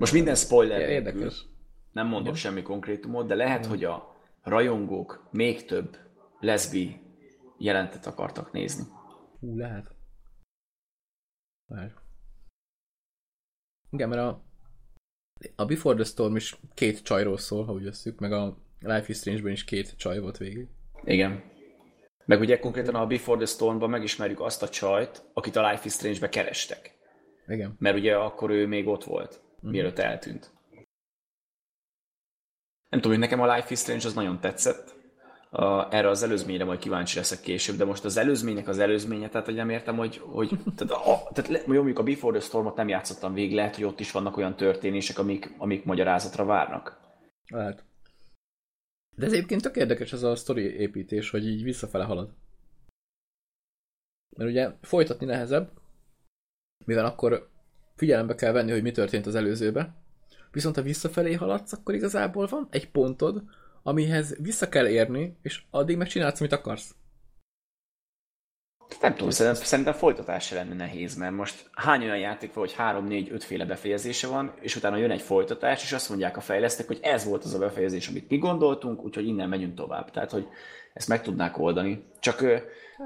[0.00, 0.80] Most minden spoiler.
[0.80, 1.46] Érdekes.
[1.92, 2.36] Nem mondok Igen.
[2.38, 3.70] semmi konkrétumot, de lehet, Igen.
[3.70, 5.96] hogy a rajongók még több
[6.40, 7.00] leszbi
[7.58, 8.84] jelentet akartak nézni.
[9.40, 9.94] Hú, lehet.
[11.66, 11.94] Már.
[13.90, 14.44] Igen, mert a,
[15.56, 19.16] a Before the Storm is két csajról szól, ha úgy veszük, meg a Life is
[19.16, 20.68] Strange-ben is két csaj volt végig.
[21.04, 21.42] Igen.
[22.24, 25.92] Meg ugye konkrétan a Before the Storm-ban megismerjük azt a csajt, akit a Life is
[25.92, 26.98] Strange-be kerestek.
[27.46, 27.76] Igen.
[27.78, 29.70] Mert ugye akkor ő még ott volt, mm.
[29.70, 30.50] mielőtt eltűnt.
[32.88, 34.98] Nem tudom, hogy nekem a Life is Strange az nagyon tetszett.
[35.50, 39.46] A, erre az előzményre majd kíváncsi leszek később, de most az előzménynek az előzménye, tehát
[39.46, 43.34] hogy nem értem, hogy, hogy tehát, a, tehát mondjuk a Before the Stormot nem játszottam
[43.34, 47.00] végig, lehet, hogy ott is vannak olyan történések, amik, amik magyarázatra várnak.
[47.46, 47.84] Lehet.
[49.16, 52.34] De ez egyébként tök érdekes ez a sztori építés, hogy így visszafele halad.
[54.36, 55.70] Mert ugye folytatni nehezebb,
[56.84, 57.49] mivel akkor
[58.00, 59.94] figyelembe kell venni, hogy mi történt az előzőbe.
[60.52, 63.42] Viszont ha visszafelé haladsz, akkor igazából van egy pontod,
[63.82, 66.94] amihez vissza kell érni, és addig megcsinálsz, amit akarsz.
[69.00, 72.74] Nem tudom, szerintem, szerintem folytatás se lenne nehéz, mert most hány olyan játék van, hogy
[72.74, 76.86] három, négy, ötféle befejezése van, és utána jön egy folytatás, és azt mondják a fejlesztők,
[76.86, 80.10] hogy ez volt az a befejezés, amit mi gondoltunk, úgyhogy innen megyünk tovább.
[80.10, 80.46] Tehát, hogy
[80.94, 82.04] ezt meg tudnák oldani.
[82.20, 82.44] Csak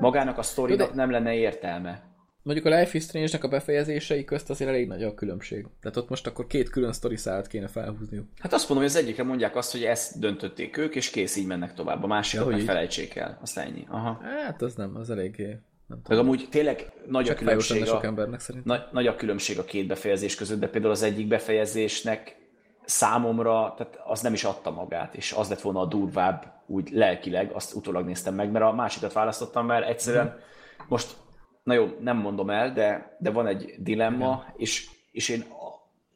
[0.01, 2.14] magának a sztorinak nem lenne értelme
[2.45, 5.67] mondjuk a Life is Strange-nek a befejezései közt azért elég nagy a különbség.
[5.81, 8.23] Tehát ott most akkor két külön sztori szállat kéne felhúzni.
[8.39, 11.47] Hát azt mondom, hogy az egyikre mondják azt, hogy ezt döntötték ők, és kész, így
[11.47, 12.03] mennek tovább.
[12.03, 13.39] A másikat ja, meg felejtsék el.
[13.43, 13.87] Azt ennyi.
[13.89, 14.21] Aha.
[14.45, 16.17] Hát az nem, az eléggé nem tudom.
[16.17, 17.83] Meg amúgy tényleg nagy Csak a különbség.
[17.83, 18.65] A, sok embernek szerint.
[18.65, 22.37] Nagy, nagy a különbség a két befejezés között, de például az egyik befejezésnek
[22.85, 27.51] számomra, tehát az nem is adta magát, és az lett volna a durvább úgy lelkileg,
[27.53, 30.87] azt utólag néztem meg, mert a másikat választottam, mert egyszerűen hmm.
[30.89, 31.17] most
[31.65, 35.45] na jó, nem mondom el, de, de van egy dilemma, és, és én,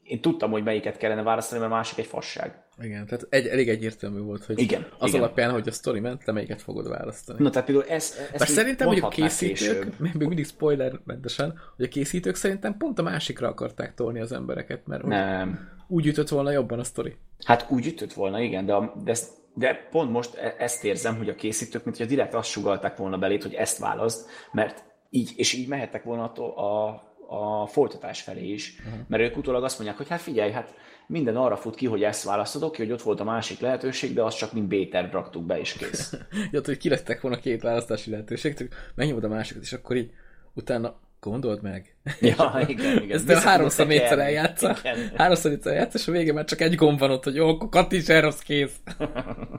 [0.02, 2.66] én tudtam, hogy melyiket kellene választani, mert a másik egy fasság.
[2.82, 5.20] Igen, tehát egy, elég egyértelmű volt, hogy igen, az igen.
[5.20, 7.42] alapján, hogy a sztori ment, te melyiket fogod választani.
[7.42, 11.88] Na, tehát például ez, ez Bár szerintem, hogy a készítők, még mindig spoilermentesen, hogy a
[11.88, 15.68] készítők szerintem pont a másikra akarták tolni az embereket, mert nem.
[15.88, 17.16] úgy ütött volna jobban a sztori.
[17.44, 21.16] Hát úgy ütött volna, igen, de, a, de, ezt, de pont most e- ezt érzem,
[21.16, 25.32] hogy a készítők, mint hogy direkt azt sugalták volna belét, hogy ezt választ, mert így,
[25.36, 29.00] és így mehettek volna a, a, a folytatás felé is, uh-huh.
[29.06, 30.74] mert ők utólag azt mondják, hogy hát figyelj, hát
[31.06, 34.22] minden arra fut ki, hogy ezt választodok ki, hogy ott volt a másik lehetőség, de
[34.22, 36.16] azt csak mint B-terv raktuk be, és kész.
[36.52, 40.10] ja, hogy kilettek volna két választási lehetőség, csak megnyomod a másikat, és akkor így
[40.54, 41.96] utána gondold meg.
[42.20, 43.28] Ja, igen, igen.
[43.28, 44.76] Ezt háromszor négyszer eljátsza.
[45.14, 47.68] Háromszor négyszer eljátsza, és a végén már csak egy gomb van ott, hogy jó, akkor
[47.68, 48.80] kattints erre, az kész.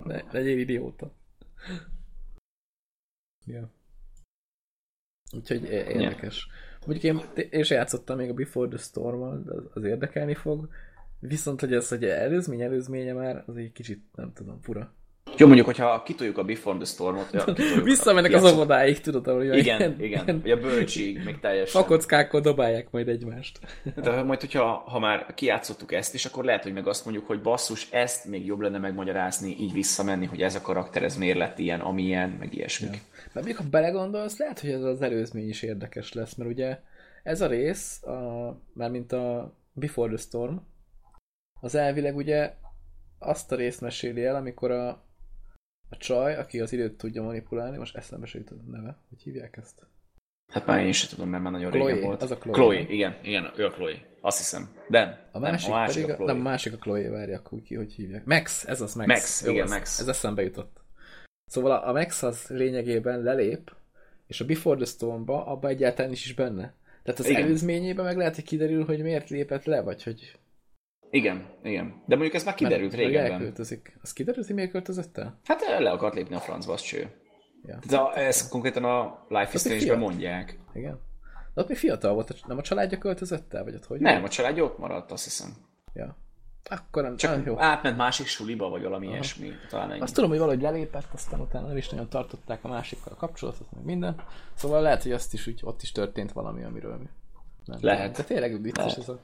[0.04, 1.12] ne, legyél idióta.
[3.46, 3.78] Ja.
[5.32, 6.48] Úgyhogy érdekes.
[6.86, 9.40] Mondjuk én, én sem játszottam még a Before the storm az,
[9.74, 10.68] az érdekelni fog.
[11.20, 14.94] Viszont, hogy ez, hogy előzmény előzménye már, az egy kicsit, nem tudom, fura.
[15.38, 17.44] Jó, mondjuk, hogyha kitoljuk a Before the Stormot, ja,
[17.84, 21.82] Visszamennek az óvodáig, tudod, hogy igen, igen, ilyen, vagy a bölcsig, még teljesen.
[21.82, 23.60] Fakockákkal dobálják majd egymást.
[23.96, 27.42] De majd, hogyha ha már kiátszottuk ezt, és akkor lehet, hogy meg azt mondjuk, hogy
[27.42, 31.60] basszus, ezt még jobb lenne megmagyarázni, így visszamenni, hogy ez a karakter, ez miért lett
[31.60, 32.94] ilyen, amilyen, meg ilyesmik.
[32.94, 33.19] Ja.
[33.34, 36.80] Mert még ha belegondolsz, lehet, hogy ez az előzmény is érdekes lesz, mert ugye
[37.24, 40.58] ez a rész, a, mint a Before the Storm,
[41.62, 42.56] az elvileg ugye
[43.20, 44.90] azt a részt meséli el, amikor a,
[45.90, 49.58] a csaj, aki az időt tudja manipulálni, most eszembe se jutott a neve, hogy hívják
[49.58, 49.88] ezt?
[50.52, 52.22] Hát már én sem tudom, mert már nagyon Chloe, régen volt.
[52.22, 52.56] Az a Chloe.
[52.56, 54.08] Chloe, igen, igen, ő a Chloe.
[54.22, 54.70] Azt hiszem.
[54.90, 55.30] Ben.
[55.32, 56.32] A másik, nem, a másik pedig, a Chloe.
[56.32, 58.26] nem, a másik a Chloe, várjak, úgy ki, hogy hívják.
[58.26, 59.08] Max, ez az Max.
[59.08, 60.00] Max, Jó, igen, az, Max.
[60.00, 60.79] Ez eszembe jutott.
[61.50, 63.72] Szóval a, a Max az lényegében lelép,
[64.28, 66.74] és a Before the Storm-ba abba egyáltalán is is benne.
[67.04, 67.42] Tehát az igen.
[67.42, 70.38] előzményében meg lehet, hogy kiderül, hogy miért lépett le, vagy hogy...
[71.10, 72.04] Igen, igen.
[72.06, 73.32] De mondjuk ez már kiderült Mert, régebben.
[73.32, 73.98] elköltözik.
[74.02, 75.40] Az kiderült, hogy miért költözött el?
[75.44, 77.12] Hát le akart lépni a francba, az cső.
[77.66, 77.80] Ja.
[77.86, 80.60] Ez, a, ez konkrétan a Life is Strange-ben mondják.
[80.74, 81.00] Igen.
[81.54, 84.00] De ott mi fiatal volt, nem a családja költözött el, vagy ott hogy?
[84.00, 85.50] Nem, a családja ott maradt, azt hiszem.
[85.94, 86.18] Ja.
[86.70, 87.60] Akkor nem, Csak nem jó.
[87.60, 89.14] átment másik suliba, vagy valami Aha.
[89.14, 89.52] ilyesmi.
[89.70, 90.00] Talán ennyi.
[90.00, 93.68] Azt tudom, hogy valahogy lelépett, aztán utána nem is nagyon tartották a másikkal a kapcsolatot,
[93.76, 94.16] meg minden.
[94.54, 97.10] Szóval lehet, hogy azt is úgy, ott is történt valami, amiről mi.
[97.66, 98.18] Nem lehet.
[98.18, 99.20] De tényleg vicces ez a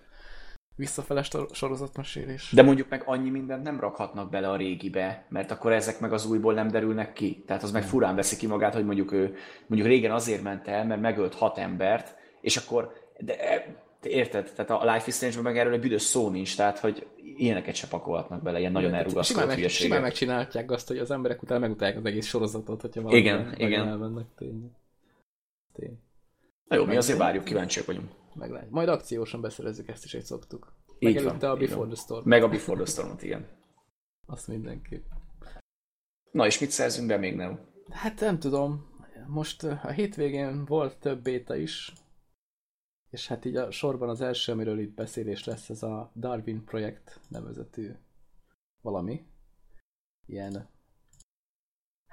[0.76, 2.52] visszafele sorozatmesélés.
[2.54, 6.26] De mondjuk meg annyi mindent nem rakhatnak bele a régibe, mert akkor ezek meg az
[6.26, 7.43] újból nem derülnek ki.
[7.48, 9.36] Tehát az meg furán veszi ki magát, hogy mondjuk ő
[9.67, 13.65] mondjuk régen azért ment el, mert megölt hat embert, és akkor de
[14.06, 14.52] Érted?
[14.56, 17.88] Tehát a Life is Strange-ben meg erről egy büdös szó nincs, tehát hogy ilyeneket se
[17.88, 21.98] pakolhatnak bele, ilyen nagyon elrugasztott simán, meg, simán megcsinálják azt, hogy az emberek utána megutálják
[21.98, 23.88] az egész sorozatot, hogyha valami igen, igen.
[23.88, 24.70] elmennek tényleg.
[25.74, 26.00] Tény.
[26.68, 28.10] Na jó, mi azért várjuk, kíváncsiak vagyunk.
[28.34, 28.72] Meglátjuk.
[28.72, 30.74] Majd akciósan beszerezzük ezt is, egy szoktuk.
[31.00, 32.30] Meg van, a Before the Storm.
[32.30, 33.48] Meg a Before the Storm-ot, igen.
[34.26, 35.06] Azt mindenképp.
[36.32, 37.60] Na és mit szerzünk be még nem?
[37.89, 38.94] Hát nem tudom.
[39.28, 41.94] Most a hétvégén volt több béta is,
[43.10, 47.20] és hát így a sorban az első, amiről itt beszélés lesz, ez a Darwin projekt
[47.30, 47.91] nevezetű
[48.82, 49.26] valami.
[50.26, 50.74] Ilyen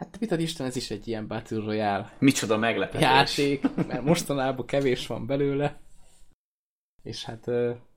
[0.02, 3.00] Hát mit ad Isten, ez is egy ilyen Battle Royale Micsoda meglepetés.
[3.00, 5.80] játék, mert mostanában kevés van belőle.
[7.02, 7.44] És hát,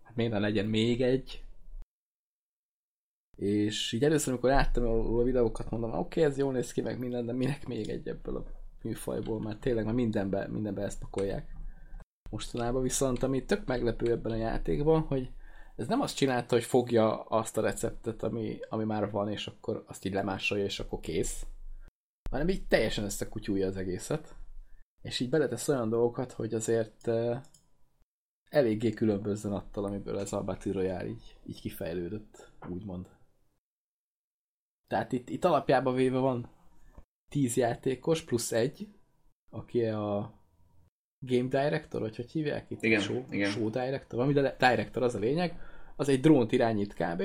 [0.04, 1.44] hát miért ne legyen még egy.
[3.38, 7.00] És így először, amikor láttam a videókat, mondom, oké, okay, ez jól néz ki, meg
[7.00, 8.46] minden, de minek még egy ebből a
[8.82, 11.55] műfajból, mert tényleg már mindenbe, mindenbe ezt pakolják.
[12.30, 15.32] Mostanában viszont, ami tök meglepő ebben a játékban, hogy
[15.76, 19.84] ez nem azt csinálta, hogy fogja azt a receptet, ami, ami már van, és akkor
[19.88, 21.46] azt így lemásolja, és akkor kész.
[22.30, 24.36] Hanem így teljesen összekutyúja az egészet.
[25.02, 27.38] És így beletesz olyan dolgokat, hogy azért uh,
[28.50, 33.10] eléggé különbözzen attól, amiből ez a Battle Royale így, így kifejlődött, úgymond.
[34.88, 36.50] Tehát itt, itt alapjában véve van
[37.32, 38.88] 10 játékos plusz egy,
[39.50, 40.34] aki a
[41.26, 42.84] Game Director, vagy hogy hívják itt?
[42.84, 43.52] Igen, show, igen.
[43.52, 45.60] show Director, ami de Director az a lényeg,
[45.96, 47.24] az egy drónt irányít kb.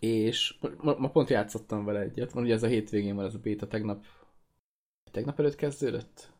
[0.00, 3.38] És ma, ma pont játszottam vele egyet, van ugye ez a hétvégén van ez a
[3.38, 4.04] beta, tegnap
[5.10, 6.32] tegnap előtt kezdődött?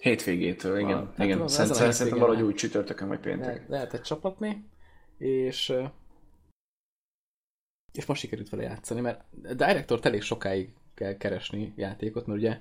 [0.00, 1.04] Hétvégétől, igen.
[1.16, 1.38] Van, igen.
[1.38, 3.68] Hát, szerintem, szerintem valahogy úgy csütörtökön vagy péntek.
[3.68, 4.64] Le, egy csapatni,
[5.18, 5.72] és
[7.92, 12.60] és most sikerült vele játszani, mert a Director elég sokáig kell keresni játékot, mert ugye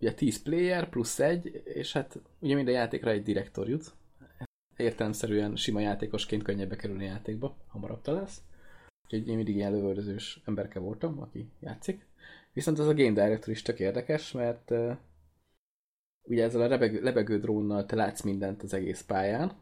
[0.00, 3.94] ugye 10 player plusz egy, és hát ugye minden játékra egy direktor jut.
[4.76, 8.42] Értelemszerűen sima játékosként könnyebbe kerülni a játékba, hamarabb találsz.
[9.04, 12.06] Úgyhogy én mindig ilyen lövöldözős emberke voltam, aki játszik.
[12.52, 14.96] Viszont ez a Game Director is tök érdekes, mert uh,
[16.22, 19.52] ugye ezzel a lebegő, lebegő drónnal te látsz mindent az egész pályán,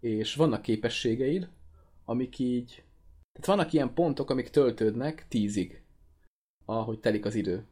[0.00, 1.48] és vannak képességeid,
[2.04, 2.82] amik így...
[3.32, 5.82] Tehát vannak ilyen pontok, amik töltődnek tízig,
[6.64, 7.66] ahogy telik az idő.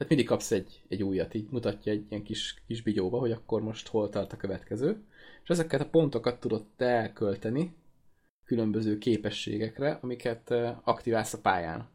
[0.00, 3.62] Tehát mindig kapsz egy, egy újat, így mutatja egy ilyen kis, kis bigyóba, hogy akkor
[3.62, 5.04] most hol tart a következő.
[5.42, 7.74] És ezeket a pontokat tudod te elkölteni
[8.44, 10.50] különböző képességekre, amiket
[10.84, 11.88] aktiválsz a pályán.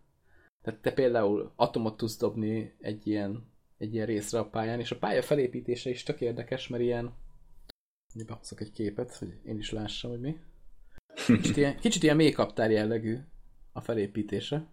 [0.62, 4.98] Tehát te például atomot tudsz dobni egy ilyen, egy ilyen részre a pályán, és a
[4.98, 7.14] pálya felépítése is tök érdekes, mert ilyen
[8.26, 10.40] behozok egy képet, hogy én is lássam, hogy mi.
[11.42, 13.18] Kicsit ilyen, kicsit ilyen mély jellegű
[13.72, 14.68] a felépítése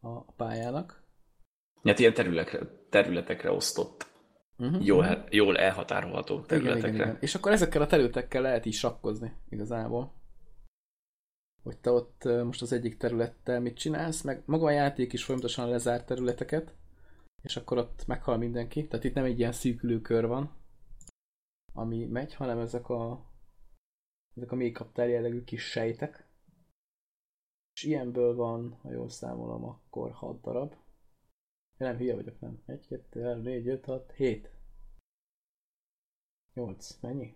[0.00, 1.01] a pályának.
[1.82, 4.10] Hát ilyen területekre, területekre osztott.
[4.58, 4.84] Uh-huh.
[4.84, 6.88] Jól, jól elhatárolható területekre.
[6.88, 7.18] Igen, igen, igen.
[7.20, 10.14] És akkor ezekkel a területekkel lehet is sakkozni igazából.
[11.62, 15.68] Hogy te ott most az egyik területtel mit csinálsz, meg maga a játék is folyamatosan
[15.68, 16.74] lezár területeket,
[17.42, 18.86] és akkor ott meghal mindenki.
[18.86, 20.50] Tehát itt nem egy ilyen szűkülő kör van,
[21.72, 23.30] ami megy, hanem ezek a
[24.36, 26.26] ezek a mély jellegű kis sejtek.
[27.74, 30.74] És ilyenből van, ha jól számolom, akkor 6 darab.
[31.82, 32.62] Ja, nem, hülye vagyok, nem.
[32.66, 34.50] 1, 2, 3, 4, 5, 6, 7.
[36.54, 36.98] 8.
[37.00, 37.34] Mennyi?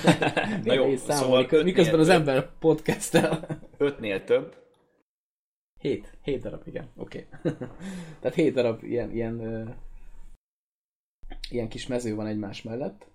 [0.64, 3.60] Na jó, számolni, szóval miközben az ember podcastel.
[3.78, 4.56] 5-nél több.
[5.80, 6.18] 7.
[6.22, 6.90] 7 darab, igen.
[6.96, 7.26] Oké.
[7.42, 7.52] Okay.
[8.20, 9.74] Tehát 7 darab ilyen, ilyen, uh,
[11.50, 13.06] ilyen kis mező van egymás mellett,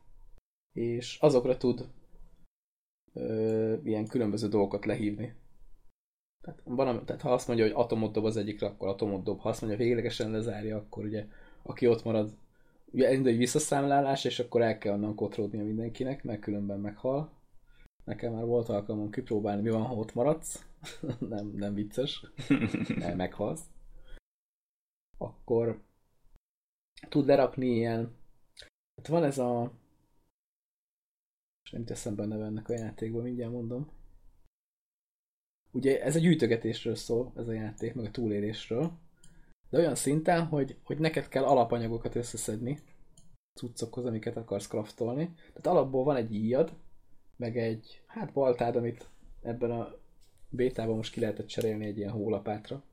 [0.74, 1.90] és azokra tud
[3.14, 5.36] uh, ilyen különböző dolgokat lehívni.
[6.48, 9.40] Tehát, van, tehát ha azt mondja, hogy atomot dob az egyikre, akkor atomot dob.
[9.40, 11.26] Ha azt mondja, hogy véglegesen lezárja, akkor ugye
[11.64, 12.38] aki ott marad,
[12.92, 17.32] ugye elindul egy visszaszámlálás, és akkor el kell onnan kotródnia mindenkinek, mert különben meghal.
[18.04, 20.66] Nekem már volt alkalmam kipróbálni, mi van, ha ott maradsz.
[21.30, 22.26] nem, nem vicces.
[23.00, 23.66] nem, meghalsz.
[25.18, 25.82] Akkor
[27.10, 28.16] tud lerakni ilyen...
[28.96, 29.72] Hát van ez a...
[31.64, 33.97] És nem teszem benne ennek a játékban, mindjárt mondom.
[35.72, 38.92] Ugye ez a gyűjtögetésről szól, ez a játék, meg a túlélésről.
[39.70, 42.80] De olyan szinten, hogy, hogy neked kell alapanyagokat összeszedni
[43.58, 45.34] cuccokhoz, amiket akarsz kraftolni.
[45.36, 46.74] Tehát alapból van egy íjad,
[47.36, 49.10] meg egy, hát baltád, amit
[49.42, 49.96] ebben a
[50.50, 52.84] bétában most ki lehetett cserélni egy ilyen hólapátra.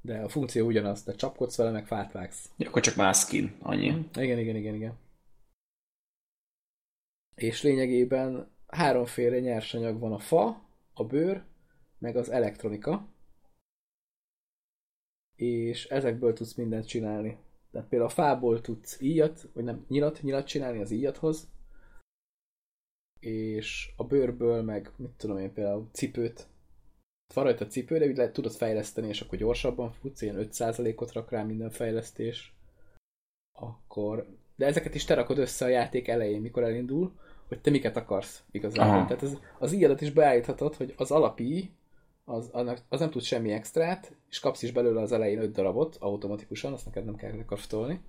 [0.00, 2.50] De a funkció ugyanaz, de csapkodsz vele, meg fát vágsz.
[2.56, 3.90] Ja, akkor csak más skin, annyi.
[3.90, 4.98] Mm, igen, igen, igen, igen.
[7.34, 10.62] És lényegében háromféle nyersanyag van a fa,
[10.94, 11.44] a bőr,
[12.00, 13.08] meg az elektronika,
[15.36, 17.38] és ezekből tudsz mindent csinálni.
[17.70, 21.50] Tehát például a fából tudsz íjat, vagy nem, nyilat, nyilat csinálni az íjathoz,
[23.20, 26.48] és a bőrből meg, mit tudom én, például cipőt,
[27.34, 31.30] van rajta cipő, de úgy lehet, tudod fejleszteni, és akkor gyorsabban futsz, ilyen 5%-ot rak
[31.30, 32.54] rá minden fejlesztés,
[33.52, 34.38] akkor...
[34.56, 38.44] De ezeket is te rakod össze a játék elején, mikor elindul, hogy te miket akarsz
[38.50, 38.94] igazából.
[38.94, 39.06] Aha.
[39.06, 41.70] Tehát ez, az íjadat is beállíthatod, hogy az alapi,
[42.30, 45.96] az, annak, az nem tud semmi extrát, és kapsz is belőle az elején 5 darabot
[46.00, 48.00] automatikusan, azt neked nem kell lekraftolni.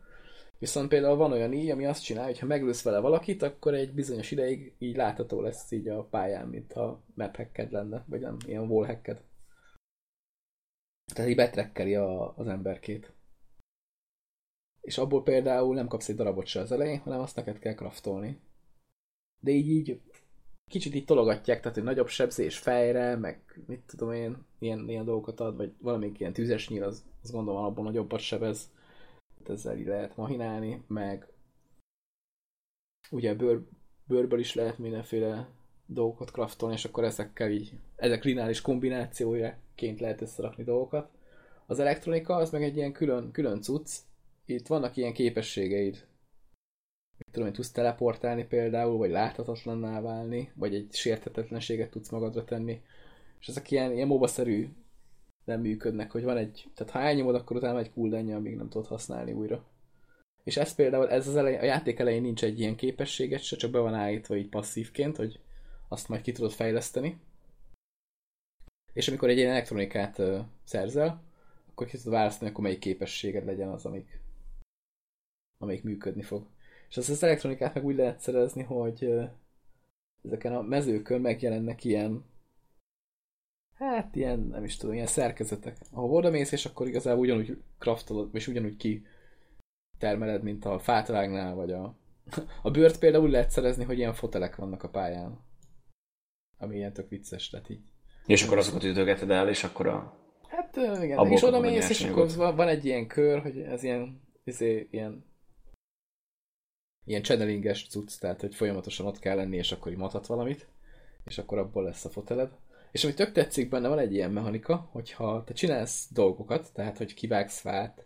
[0.60, 3.93] Viszont például van olyan így, ami azt csinálja, hogy ha meglősz vele valakit, akkor egy
[3.93, 8.38] bizonyos ideig így látható lesz így a pályán, mint ha map hacked lenne, vagy nem,
[8.45, 9.21] ilyen wall hacked.
[11.13, 13.13] Tehát így betrekkeli a, az emberkét.
[14.81, 18.39] És abból például nem kapsz egy darabot se az elején, hanem azt neked kell kraftolni.
[19.39, 20.01] De így, így
[20.71, 25.39] kicsit így tologatják, tehát hogy nagyobb sebzés fejre, meg mit tudom én, ilyen, ilyen dolgokat
[25.39, 28.69] ad, vagy valamelyik ilyen tüzes nyíl, az, az gondolom abban nagyobbat sebez
[29.49, 31.27] ezzel így lehet mahinálni, meg
[33.10, 33.62] ugye bőr,
[34.07, 35.49] bőrből is lehet mindenféle
[35.86, 41.10] dolgokat kraftolni, és akkor ezekkel így, ezek lineáris kombinációjaként lehet összerakni dolgokat.
[41.65, 43.91] Az elektronika az meg egy ilyen külön, külön cucc,
[44.45, 46.05] itt vannak ilyen képességeid.
[47.31, 52.81] Tudom, hogy tudsz teleportálni például, vagy láthatatlanná válni, vagy egy sérthetetlenséget tudsz magadra tenni.
[53.39, 54.69] És ezek ilyen, ilyen MOBA-szerű
[55.45, 58.88] nem működnek, hogy van egy, tehát ha elnyomod, akkor utána egy cooldown amíg nem tudod
[58.88, 59.65] használni újra.
[60.43, 63.71] És ez például, ez az elej, a játék elején nincs egy ilyen képességet se, csak
[63.71, 65.39] be van állítva így passzívként, hogy
[65.88, 67.19] azt majd ki tudod fejleszteni.
[68.93, 71.23] És amikor egy ilyen elektronikát uh, szerzel,
[71.69, 74.19] akkor ki tudod választani, akkor melyik képességed legyen az, amik,
[75.57, 76.47] amelyik működni fog.
[76.91, 79.13] És azt az elektronikát meg úgy lehet szerezni, hogy
[80.23, 82.25] ezeken a mezőkön megjelennek ilyen
[83.73, 85.77] hát ilyen, nem is tudom, ilyen szerkezetek.
[85.91, 89.06] Ahol oda mész, és akkor igazából ugyanúgy kraftolod, és ugyanúgy ki
[89.97, 91.95] termeled, mint a fátrágnál, vagy a...
[92.62, 95.39] A bőrt például lehet szerezni, hogy ilyen fotelek vannak a pályán.
[96.58, 97.82] Ami ilyen tök vicces, tehát így.
[98.25, 100.17] És akkor azokat ütögeted el, és akkor a...
[100.47, 104.21] Hát igen, és oda mész, és akkor van, van egy ilyen kör, hogy ez ilyen,
[104.43, 105.31] izé, ilyen
[107.05, 110.67] ilyen channelinges cucc, tehát hogy folyamatosan ott kell lenni, és akkor így valamit,
[111.25, 112.51] és akkor abból lesz a foteled.
[112.91, 117.13] És ami tök tetszik benne, van egy ilyen mechanika, hogyha te csinálsz dolgokat, tehát hogy
[117.13, 118.05] kivágsz fát,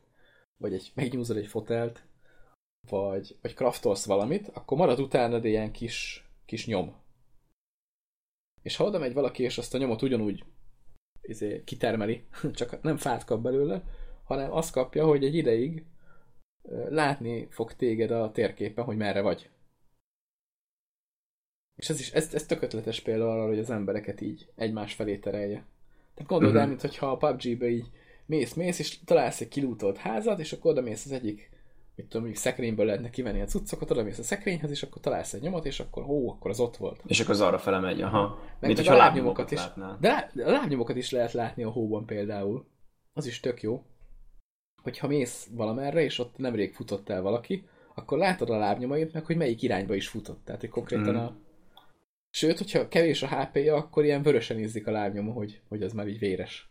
[0.58, 2.04] vagy egy, megnyúzod egy fotelt,
[2.90, 6.96] vagy, vagy kraftolsz valamit, akkor marad utána ilyen kis, kis nyom.
[8.62, 10.44] És ha oda megy valaki, és azt a nyomot ugyanúgy
[11.22, 13.84] izé, kitermeli, csak nem fát kap belőle,
[14.24, 15.86] hanem azt kapja, hogy egy ideig
[16.90, 19.50] látni fog téged a térképen, hogy merre vagy.
[21.76, 25.18] És ez is, ez, ez tök ötletes példa arra, hogy az embereket így egymás felé
[25.18, 25.66] terelje.
[26.14, 26.62] Tehát gondold uh-huh.
[26.62, 27.90] el, mintha a PUBG-be így
[28.26, 31.50] mész, mész, és találsz egy kilútolt házat, és akkor oda mész az egyik,
[31.96, 35.34] mit tudom, mondjuk szekrényből lehetne kivenni a cuccokat, oda mész a szekrényhez, és akkor találsz
[35.34, 37.02] egy nyomot, és akkor ó, akkor az ott volt.
[37.06, 38.40] És akkor az arra fele megy, aha.
[38.60, 39.60] Meg mint a lábnyomokat is.
[39.60, 39.98] Látnál.
[40.00, 42.66] De a lábnyomokat is lehet látni a hóban például.
[43.14, 43.84] Az is tök jó.
[44.86, 49.38] Hogyha mész valamerre, és ott nemrég futott el valaki, akkor látod a lábnyomait, meg hogy
[49.38, 50.46] melyik irányba is futott.
[50.46, 51.18] Tehát, hogy konkrétan mm.
[51.18, 51.36] a,
[52.30, 56.08] Sőt, hogyha kevés a HP-ja, akkor ilyen vörösen ízik a lábnyoma, hogy, hogy az már
[56.08, 56.70] így véres.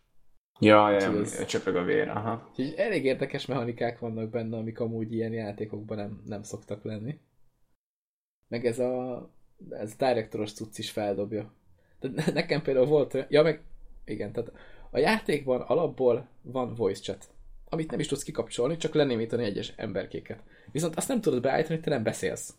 [0.61, 1.44] Ja, ja, ez...
[1.44, 2.48] csöpög a vér, aha.
[2.50, 7.18] Úgyhogy elég érdekes mechanikák vannak benne, amik amúgy ilyen játékokban nem, nem szoktak lenni.
[8.48, 9.29] Meg ez a
[9.70, 11.53] ez a direktoros cucc is feldobja.
[11.98, 13.62] Tehát nekem például volt, ja meg,
[14.05, 14.53] igen, tehát
[14.90, 17.34] a játékban alapból van voice chat,
[17.68, 20.42] amit nem is tudsz kikapcsolni, csak lenémítani egyes emberkéket.
[20.72, 22.55] Viszont azt nem tudod beállítani, hogy te nem beszélsz.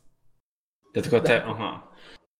[0.92, 1.94] Tehát akkor te, aha.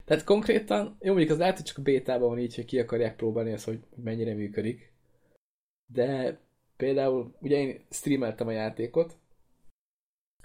[0.06, 3.52] Tehát konkrétan, jó mondjuk az lehet, hogy csak bétában van így, hogy ki akarják próbálni
[3.52, 4.94] ezt, hogy mennyire működik.
[5.86, 6.40] De
[6.78, 9.18] például, ugye én streameltem a játékot,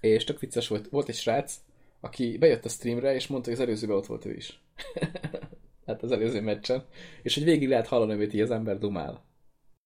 [0.00, 1.56] és tök vicces volt, volt egy srác,
[2.00, 4.62] aki bejött a streamre, és mondta, hogy az előzőben ott volt ő is.
[5.86, 6.84] hát az előző meccsen.
[7.22, 9.24] És hogy végig lehet hallani, hogy így az ember dumál.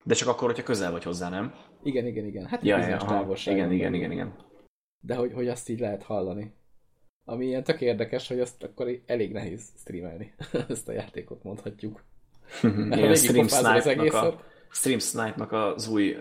[0.05, 1.55] De csak akkor, hogyha közel vagy hozzá, nem?
[1.83, 2.47] Igen, igen, igen.
[2.47, 4.35] Hát ja, ja, igen, igen, igen, igen.
[5.01, 6.53] De hogy, hogy azt így lehet hallani.
[7.25, 10.35] Ami ilyen tök érdekes, hogy azt akkor elég nehéz streamelni.
[10.69, 12.05] Ezt a játékot mondhatjuk.
[12.91, 14.41] Ilyen stream snipe-nak, a,
[14.71, 16.17] stream snipe-nak az új,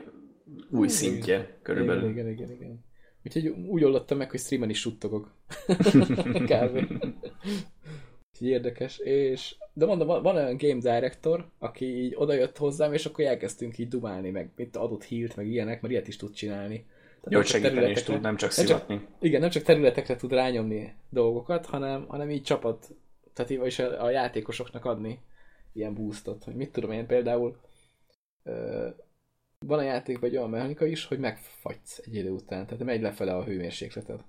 [0.72, 2.10] új szintje körülbelül.
[2.10, 2.86] Igen, igen, igen, igen.
[3.26, 5.32] Úgyhogy úgy oldottam meg, hogy streamen is suttogok.
[6.50, 7.04] Kb.
[8.40, 8.98] Érdekes.
[8.98, 13.88] És, de mondom, van, olyan game director, aki így odajött hozzám, és akkor elkezdtünk így
[13.88, 16.86] dumálni, meg mit adott hírt, meg ilyenek, mert ilyet is tud csinálni.
[17.30, 18.96] Jó, hogy segíteni is tud, nem csak szivatni.
[18.96, 22.90] Nem csak, igen, nem csak területekre tud rányomni dolgokat, hanem, hanem így csapat,
[23.34, 25.20] tehát így a, a játékosoknak adni
[25.74, 27.60] ilyen boostot, hogy mit tudom én például
[28.44, 28.88] ö,
[29.66, 33.36] van a játékban egy olyan mechanika is, hogy megfagysz egy idő után, tehát megy lefele
[33.36, 34.24] a hőmérsékleted.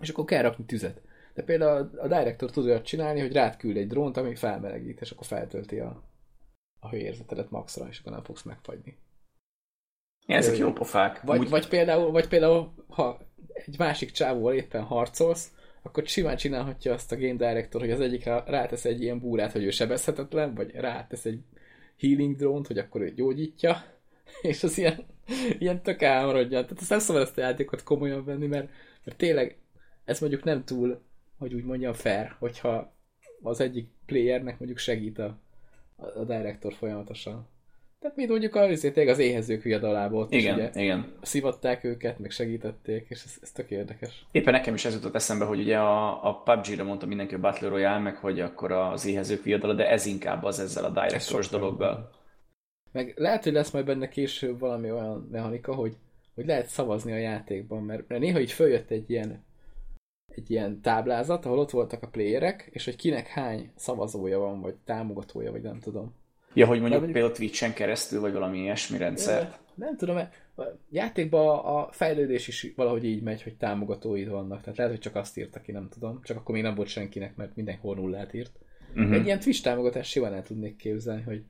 [0.00, 1.00] És akkor kell rakni tüzet.
[1.34, 5.10] De például a director tud olyat csinálni, hogy rád küld egy drónt, ami felmelegít, és
[5.10, 6.02] akkor feltölti a,
[6.80, 8.96] a hőérzetedet maxra, és akkor nem fogsz megfagyni.
[10.26, 11.20] Ja, ezek jó pofák.
[11.20, 11.48] Vagy, Úgy...
[11.48, 13.18] vagy, például, vagy például, ha
[13.52, 15.52] egy másik csávóval éppen harcolsz,
[15.82, 19.64] akkor simán csinálhatja azt a game director, hogy az egyikre rátesz egy ilyen búrát, hogy
[19.64, 21.40] ő sebezhetetlen, vagy rátesz egy
[21.98, 23.84] healing drone hogy akkor ő gyógyítja,
[24.42, 25.06] és az ilyen,
[25.58, 26.62] ilyen tök elmaradja.
[26.62, 28.68] Tehát ezt nem szabad ezt a játékot komolyan venni, mert,
[29.04, 29.56] mert tényleg
[30.04, 31.02] ez mondjuk nem túl,
[31.42, 32.92] hogy úgy mondjam, fair, hogyha
[33.42, 35.38] az egyik playernek mondjuk segít a,
[35.96, 37.48] a director folyamatosan.
[38.00, 40.26] Tehát mint mondjuk a, azért az éhezők viadalából.
[40.30, 41.12] Igen, ugye igen.
[41.22, 44.26] Szivatták őket, meg segítették, és ez, ez tök érdekes.
[44.30, 47.68] Éppen nekem is ez jutott eszembe, hogy ugye a, a PUBG-ra mondta mindenki a Battle
[47.68, 52.10] Royale, meg hogy akkor az éhezők viadala, de ez inkább az ezzel a directoros dologgal.
[52.92, 55.96] Meg lehet, hogy lesz majd benne később valami olyan mechanika, hogy,
[56.34, 59.44] hogy lehet szavazni a játékban, mert, mert néha így följött egy ilyen
[60.34, 64.74] egy ilyen táblázat, ahol ott voltak a playerek, és hogy kinek hány szavazója van, vagy
[64.84, 66.14] támogatója, vagy nem tudom.
[66.54, 69.58] Ja, hogy mondjuk, mondjuk például Twitch-en keresztül, vagy valami ilyesmi rendszer.
[69.74, 74.60] Nem tudom, mert a játékban a fejlődés is valahogy így megy, hogy támogatóid vannak.
[74.60, 76.20] Tehát lehet, hogy csak azt írta ki, nem tudom.
[76.22, 78.58] Csak akkor még nem volt senkinek, mert mindenhol nullát írt.
[78.94, 79.14] Uh-huh.
[79.14, 81.44] Egy ilyen Twitch támogatás simán el tudnék képzelni, hogy,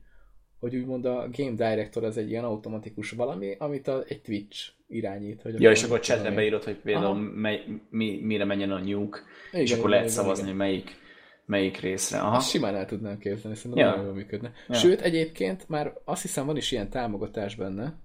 [0.63, 5.41] hogy úgymond a Game Director az egy ilyen automatikus valami, amit a, egy Twitch irányít.
[5.41, 9.71] Hogy ja, és akkor chatre beírod, hogy például mely, mi, mire menjen a nyúk, és
[9.71, 10.55] akkor igen, lehet igen, szavazni, igen.
[10.55, 11.01] melyik
[11.45, 12.19] melyik részre.
[12.19, 12.35] Aha.
[12.35, 13.89] Azt simán el tudnám képzelni, szerintem ja.
[13.89, 14.51] nagyon jól működne.
[14.67, 14.75] Ja.
[14.75, 17.95] Sőt, egyébként már azt hiszem van is ilyen támogatás benne,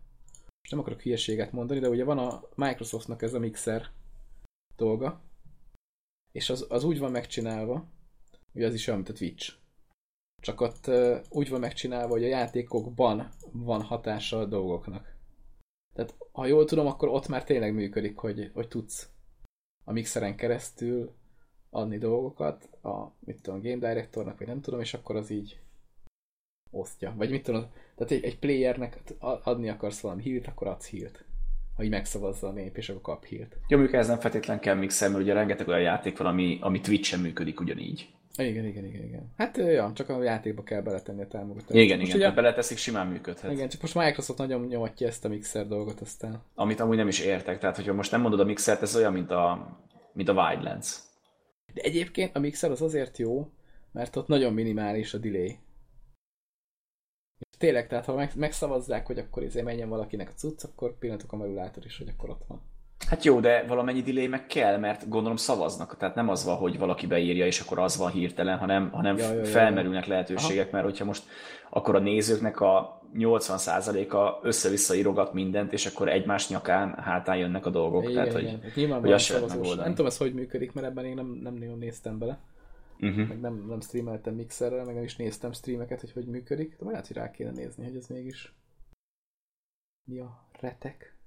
[0.62, 3.86] és nem akarok hülyeséget mondani, de ugye van a Microsoftnak ez a mixer
[4.76, 5.22] dolga,
[6.32, 7.88] és az, az úgy van megcsinálva,
[8.52, 9.52] hogy az is olyan, mint a Twitch.
[10.42, 10.90] Csak ott
[11.30, 15.16] úgy van megcsinálva, hogy a játékokban van hatása a dolgoknak.
[15.94, 19.08] Tehát ha jól tudom, akkor ott már tényleg működik, hogy, hogy tudsz
[19.84, 21.12] a mixeren keresztül
[21.70, 25.60] adni dolgokat a, mit tudom, game directornak, vagy nem tudom, és akkor az így
[26.70, 27.14] osztja.
[27.16, 31.24] Vagy mit tudom, tehát egy, egy playernek adni akarsz valami hírt, akkor adsz hírt.
[31.76, 33.56] Ha így megszavazza a nép, és akkor kap hírt.
[33.68, 36.80] Jó, mondjuk ez nem feltétlen kell mixel, mert ugye rengeteg olyan játék van, ami, ami
[36.80, 38.08] Twitch-en működik ugyanígy.
[38.38, 39.32] Igen, igen, igen, igen.
[39.36, 41.70] Hát ja, csak a játékba kell beletenni a támogatást.
[41.70, 43.52] Igen, most igen, ugye, beleteszik, simán működhet.
[43.52, 46.42] Igen, csak most Microsoft nagyon nyomatja ezt a mixer dolgot aztán.
[46.54, 49.30] Amit amúgy nem is értek, tehát hogyha most nem mondod a mixert, ez olyan, mint
[49.30, 49.76] a,
[50.12, 50.98] mint a Wildlands.
[51.74, 53.50] De egyébként a mixer az azért jó,
[53.92, 55.58] mert ott nagyon minimális a delay.
[57.58, 61.84] Tényleg, tehát ha megszavazzák, hogy akkor izé menjen valakinek a cucc, akkor pillanatok a meglátor
[61.84, 62.62] is, hogy akkor ott van.
[63.06, 65.96] Hát jó, de valamennyi delay meg kell, mert gondolom szavaznak.
[65.96, 69.32] Tehát nem az van, hogy valaki beírja, és akkor az van hirtelen, hanem, hanem ja,
[69.32, 70.72] ja, ja, felmerülnek lehetőségek, Aha.
[70.72, 71.22] mert hogyha most
[71.70, 77.70] akkor a nézőknek a 80%-a össze-vissza írogat mindent, és akkor egymás nyakán hátán jönnek a
[77.70, 78.02] dolgok.
[78.02, 78.60] Igen, Tehát, igen.
[78.60, 81.78] hogy, Nyilván hogy azt Nem tudom, ez hogy működik, mert ebben én nem, nem nagyon
[81.78, 82.38] néztem bele.
[83.00, 83.28] Uh-huh.
[83.28, 86.76] Meg nem, nem streameltem mixerrel, meg nem is néztem streameket, hogy hogy működik.
[86.78, 88.52] De majd hogy rá kéne nézni, hogy ez mégis
[90.04, 91.17] mi a retek.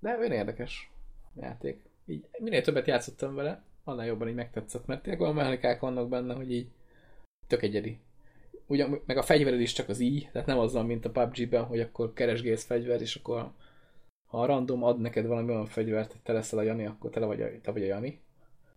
[0.00, 0.90] De olyan érdekes
[1.34, 1.82] játék.
[2.06, 6.34] Így, minél többet játszottam vele, annál jobban így megtetszett, mert tényleg olyan mechanikák vannak benne,
[6.34, 6.68] hogy így
[7.46, 7.98] tök egyedi.
[8.66, 11.64] Ugyan, meg a fegyvered is csak az így, tehát nem az van, mint a PUBG-ben,
[11.64, 13.52] hogy akkor keresgélsz fegyver, és akkor
[14.28, 17.20] ha a random ad neked valami olyan fegyvert, hogy te leszel a Jani, akkor te,
[17.20, 18.20] vagy a, te vagy a Jani.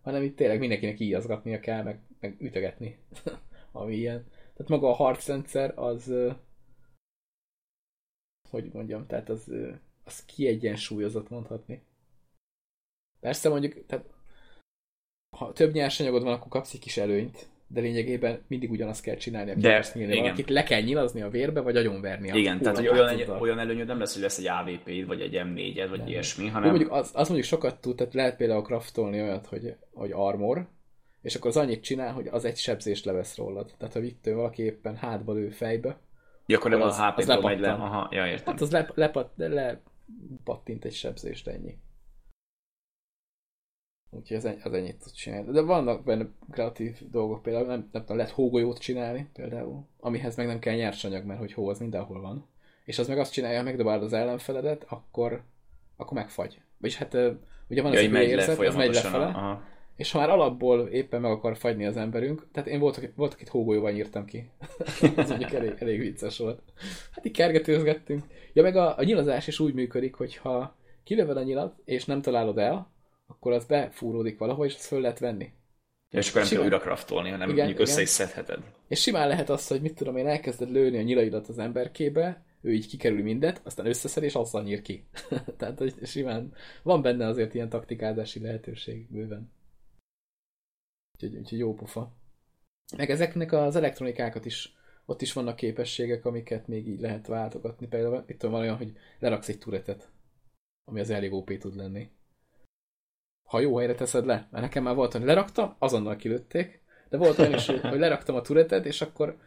[0.02, 2.98] Hanem itt tényleg mindenkinek íjazgatnia kell, meg, meg ütögetni,
[3.72, 4.26] ami ilyen.
[4.30, 6.12] Tehát maga a harcrendszer az
[8.50, 9.52] hogy mondjam, tehát az
[10.04, 11.82] az kiegyensúlyozott mondhatni.
[13.20, 14.04] Persze mondjuk, tehát,
[15.36, 19.50] ha több nyersanyagod van, akkor kapsz egy kis előnyt, de lényegében mindig ugyanazt kell csinálni,
[19.50, 20.16] aki de, nyílni.
[20.16, 22.38] Valakit le kell nyilazni a vérbe, vagy agyonverni.
[22.38, 25.40] Igen, tehát hogy olyan, egy, olyan előnyöd nem lesz, hogy lesz egy avp vagy egy
[25.44, 26.08] M4-ed, vagy nem.
[26.08, 26.68] ilyesmi, hanem...
[26.68, 30.68] mondjuk az, az, mondjuk sokat tud, tehát lehet például craftolni olyat, hogy, hogy armor,
[31.22, 33.74] és akkor az annyit csinál, hogy az egy sebzést levesz rólad.
[33.78, 35.98] Tehát ha vittő valaki éppen hátba lő fejbe,
[36.46, 37.72] Ja, akkor nem az, a HP-tól megy le.
[37.72, 38.52] Aha, ja, értem.
[38.52, 39.80] Hát az le, lepat, le,
[40.44, 41.78] pattint egy sebzést, ennyi.
[44.10, 45.52] Úgyhogy az, az ennyit tud csinálni.
[45.52, 50.46] De vannak benne kreatív dolgok, például nem, nem tudom, lehet hógolyót csinálni, például, amihez meg
[50.46, 52.48] nem kell nyersanyag, mert hogy hó az mindenhol van.
[52.84, 55.44] És az meg azt csinálja, ha megdobálod az ellenfeledet, akkor,
[55.96, 56.60] akkor megfagy.
[56.78, 57.14] Vagyis hát
[57.68, 59.62] ugye van ja, az, hogy le, az megy lefele, aha.
[59.96, 63.48] És ha már alapból éppen meg akar fagyni az emberünk, tehát én voltak, voltak itt
[63.48, 64.50] hógolyóval írtam ki.
[65.16, 66.62] ez mondjuk elég, elég vicces volt.
[67.10, 68.24] Hát így kergetőzgettünk.
[68.52, 72.22] Ja, meg a, a nyilazás is úgy működik, hogy ha kilöved a nyilat, és nem
[72.22, 72.92] találod el,
[73.26, 75.52] akkor az befúródik valahol, és azt föl lehet venni.
[76.10, 78.58] Ja, és akkor nem kell újra kraftolni, hanem igen, mondjuk össze is szedheted.
[78.88, 82.72] És simán lehet az, hogy mit tudom én, elkezded lőni a nyilaidat az emberkébe, ő
[82.72, 85.06] így kikerül mindet, aztán összeszed, és azzal nyír ki.
[85.58, 89.52] Tehát, hogy simán van benne azért ilyen taktikázási lehetőség bőven.
[91.24, 92.12] Úgyhogy, úgyhogy jó pufa.
[92.96, 97.86] Meg ezeknek az elektronikákat is, ott is vannak képességek, amiket még így lehet váltogatni.
[97.86, 100.10] Például itt van olyan, hogy leraksz egy turetet,
[100.84, 102.10] ami az elég OP tud lenni.
[103.48, 107.38] Ha jó helyre teszed le, mert nekem már volt, hogy leraktam, azonnal kilőtték, de volt
[107.38, 109.38] olyan is, hogy leraktam a turetet, és akkor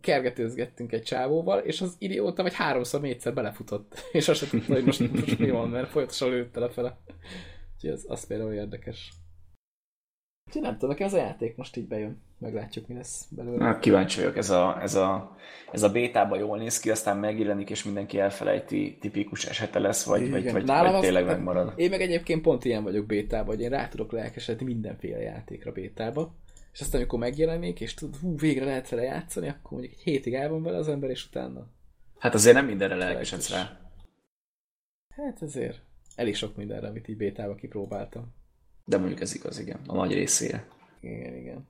[0.00, 4.84] kergetőzgettünk egy csávóval, és az idióta vagy háromszor, négyszer belefutott, és azt sem tudta, hogy
[4.84, 6.98] most, most mi van, mert folyamatosan lőtte lefele.
[7.74, 9.12] Úgyhogy az, az például érdekes.
[10.46, 12.22] Úgyhogy nem tudom, nekem ez a játék most így bejön.
[12.38, 13.64] Meglátjuk, mi lesz belőle.
[13.64, 15.36] Hát kíváncsi vagyok, ez a, ez a,
[15.72, 20.30] ez a bétában jól néz ki, aztán megjelenik, és mindenki elfelejti, tipikus esete lesz, vagy,
[20.30, 21.72] vagy, vagy, vagy tényleg megmarad.
[21.76, 26.34] Én meg egyébként pont ilyen vagyok bétában, hogy én rá tudok lelkesedni mindenféle játékra bétába
[26.74, 30.34] és aztán amikor megjelenik, és tud, hú, végre lehet vele játszani, akkor mondjuk egy hétig
[30.34, 31.66] el van vele az ember, és utána...
[32.18, 33.80] Hát azért nem mindenre lelkesedsz rá.
[35.08, 35.80] Hát azért
[36.14, 38.34] elég sok mindenre, amit így bétába kipróbáltam.
[38.84, 40.68] De mondjuk ez igaz, igen, a nagy részére.
[41.00, 41.68] Igen, igen.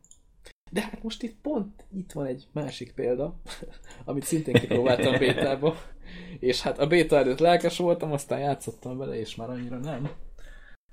[0.70, 3.40] De hát most itt pont itt van egy másik példa,
[4.04, 5.76] amit szintén kipróbáltam bétába,
[6.38, 10.10] és hát a béta előtt lelkes voltam, aztán játszottam vele, és már annyira nem.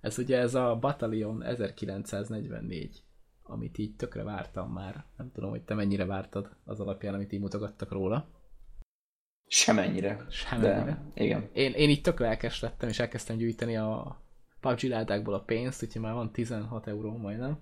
[0.01, 3.03] Ez ugye ez a Battalion 1944
[3.51, 5.05] amit így tökre vártam már.
[5.17, 8.29] Nem tudom, hogy te mennyire vártad az alapján, amit így mutogattak róla.
[9.47, 10.25] Semennyire.
[10.29, 10.83] Semennyire.
[11.13, 11.49] De, igen.
[11.53, 14.21] Én, én így tök lelkes lettem, és elkezdtem gyűjteni a
[14.61, 17.59] PUBG a pénzt, úgyhogy már van 16 euró majdnem.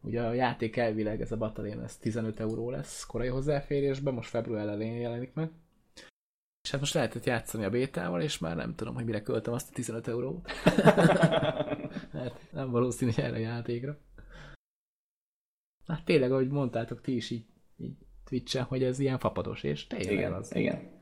[0.00, 4.68] Ugye a játék elvileg, ez a Battalion, ez 15 euró lesz korai hozzáférésben, most február
[4.68, 5.50] elején jelenik meg.
[6.62, 9.70] És hát most lehetett játszani a bétával, és már nem tudom, hogy mire költöm azt
[9.70, 10.50] a 15 eurót.
[12.12, 13.98] hát nem valószínű erre a játékra.
[15.86, 20.12] Hát tényleg, ahogy mondtátok ti is így, így Twitch-en, hogy ez ilyen fapados, és tényleg
[20.12, 20.54] igen, az.
[20.54, 20.97] Igen,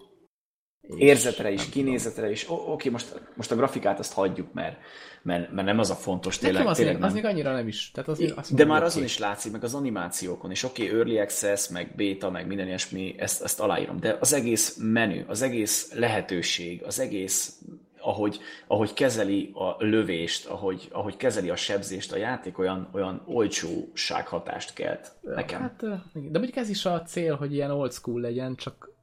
[0.96, 2.44] Érzetre is, kinézetre is.
[2.48, 4.76] Oké, okay, most, most a grafikát azt hagyjuk, mert,
[5.22, 6.56] mert, mert nem az a fontos tényleg.
[6.56, 7.90] Nekem az, tényleg még, az még annyira nem is.
[7.90, 10.62] Tehát az, azt de már azon is látszik, meg az animációkon is.
[10.62, 14.00] Oké, Early Access, meg Beta, meg minden ilyesmi, ezt, ezt aláírom.
[14.00, 17.58] De az egész menü, az egész lehetőség, az egész
[18.00, 24.72] ahogy, ahogy kezeli a lövést, ahogy, ahogy kezeli a sebzést a játék, olyan, olyan olcsósághatást
[24.72, 25.60] kelt nekem.
[25.60, 25.80] Hát,
[26.12, 28.95] de mondjuk ez is a cél, hogy ilyen old school legyen, csak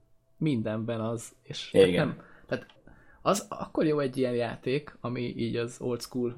[0.44, 1.36] mindenben az.
[1.42, 2.08] És Igen.
[2.08, 2.66] Nem, tehát
[3.22, 6.36] az akkor jó egy ilyen játék, ami így az old school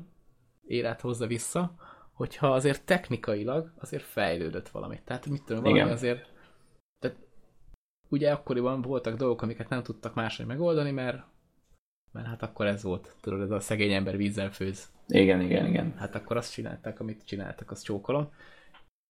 [0.67, 1.75] érát hozza vissza,
[2.11, 5.01] hogyha azért technikailag azért fejlődött valamit.
[5.03, 5.91] Tehát mit tudom, valami Igen.
[5.91, 6.33] azért
[6.99, 7.17] tehát
[8.09, 11.23] ugye akkoriban voltak dolgok, amiket nem tudtak máshogy megoldani, mert
[12.11, 14.91] mert hát akkor ez volt, tudod, ez a szegény ember vízzel főz.
[15.07, 15.93] Igen, igen, igen.
[15.97, 18.31] Hát akkor azt csinálták, amit csináltak, azt csókolom.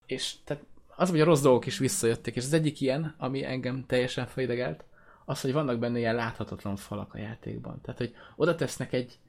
[0.06, 0.64] És tehát
[0.96, 4.86] az, hogy a rossz dolgok is visszajöttek, és az egyik ilyen, ami engem teljesen felidegelt,
[5.26, 7.82] az, hogy vannak benne ilyen láthatatlan falak a játékban.
[7.82, 9.20] Tehát, hogy oda tesznek egy,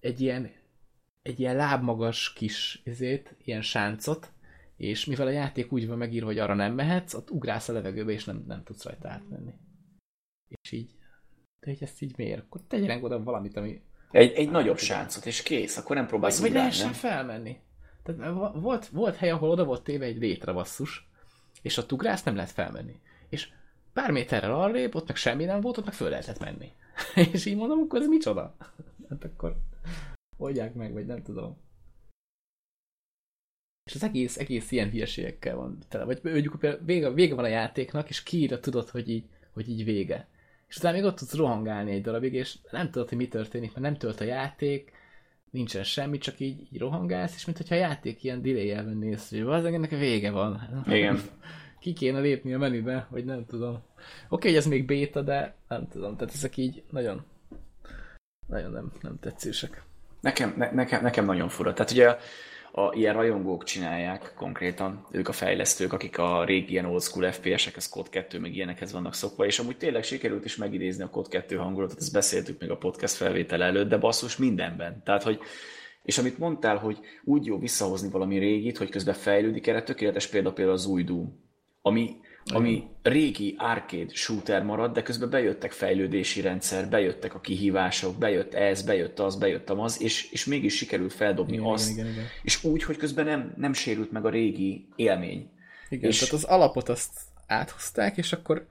[0.00, 0.60] egy ilyen
[1.22, 4.32] egy ilyen lábmagas kis izét, ilyen sáncot,
[4.76, 8.12] és mivel a játék úgy van megírva, hogy arra nem mehetsz, ott ugrálsz a levegőbe,
[8.12, 9.52] és nem, nem tudsz rajta átmenni.
[10.48, 10.94] És így
[11.64, 12.40] de hogy ezt így miért?
[12.40, 13.82] Akkor tegyenek oda valamit, ami...
[14.10, 16.94] Egy, egy nagyobb sáncot, és kész, akkor nem próbálsz Vagy lehessen nem?
[16.94, 17.56] felmenni.
[18.02, 21.08] Tehát volt, volt hely, ahol oda volt téve egy létre basszus,
[21.62, 23.00] és a ugrász nem lehet felmenni.
[23.28, 23.52] És
[23.92, 26.72] pár méterrel arrébb, ott meg semmi nem volt, ott meg föl lehetett menni.
[27.32, 28.56] és így mondom, akkor ez micsoda?
[29.08, 29.56] hát akkor
[30.36, 31.56] oldják meg, vagy nem tudom.
[33.84, 36.04] És az egész, egész ilyen hülyeségekkel van tele.
[36.04, 40.30] Vagy mondjuk vége, vége van a játéknak, és kiírja tudod, hogy így, hogy így vége
[40.72, 43.80] és utána még ott tudsz rohangálni egy darabig, és nem tudod, hogy mi történik, mert
[43.80, 44.92] nem tölt a játék,
[45.52, 49.40] nincsen semmi, csak így, így rohangálsz, és mintha a játék ilyen delay elven néz, hogy
[49.40, 50.82] az ennek a vége van.
[50.86, 51.20] Igen.
[51.80, 53.74] Ki kéne lépni a menübe, vagy nem tudom.
[53.74, 53.82] Oké,
[54.28, 57.24] okay, hogy ez még béta, de nem tudom, tehát ezek így nagyon
[58.48, 59.82] nagyon nem, nem tetszősek.
[60.20, 61.72] Nekem, ne, nekem, nekem nagyon fura.
[61.72, 62.16] Tehát ugye
[62.72, 67.88] a, ilyen rajongók csinálják konkrétan, ők a fejlesztők, akik a régi ilyen old school FPS-ekhez,
[67.88, 71.56] Code 2, meg ilyenekhez vannak szokva, és amúgy tényleg sikerült is megidézni a Code 2
[71.56, 75.02] hangulatot, ezt beszéltük még a podcast felvétel előtt, de basszus mindenben.
[75.04, 75.40] Tehát, hogy
[76.02, 80.52] és amit mondtál, hogy úgy jó visszahozni valami régit, hogy közben fejlődik, erre tökéletes példa
[80.52, 81.40] például az új Doom,
[81.82, 88.54] ami ami régi arcade shooter marad, de közben bejöttek fejlődési rendszer, bejöttek a kihívások, bejött
[88.54, 92.26] ez, bejött az, bejött az, és, és mégis sikerült feldobni igen, azt, igen, igen, igen.
[92.42, 95.50] és úgy, hogy közben nem, nem sérült meg a régi élmény.
[95.88, 96.18] Igen, és...
[96.18, 98.66] tehát az alapot azt áthozták, és akkor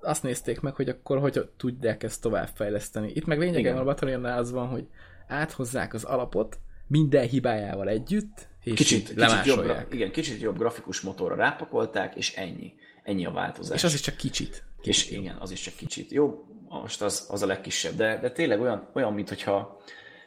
[0.00, 3.10] azt nézték meg, hogy akkor hogy tudják ezt továbbfejleszteni.
[3.14, 4.86] Itt meg lényegében a Batalionnál az van, hogy
[5.26, 11.34] áthozzák az alapot minden hibájával együtt, és kicsit, kicsit jobb, igen, kicsit jobb grafikus motorra
[11.34, 12.74] rápakolták, és ennyi.
[13.02, 13.76] Ennyi a változás.
[13.76, 14.62] És az is csak kicsit.
[14.82, 16.10] És igen, az is csak kicsit.
[16.10, 19.80] Jó, most az, az a legkisebb, de, de tényleg olyan, olyan mintha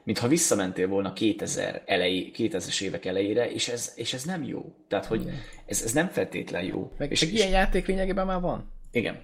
[0.04, 4.76] mintha visszamentél volna 2000 elejé, 2000-es évek elejére, és ez, és ez nem jó.
[4.88, 5.30] Tehát, hogy
[5.66, 6.92] ez, ez nem feltétlen jó.
[6.98, 8.72] Meg, és, és ilyen játék lényegében már van?
[8.92, 9.22] Igen.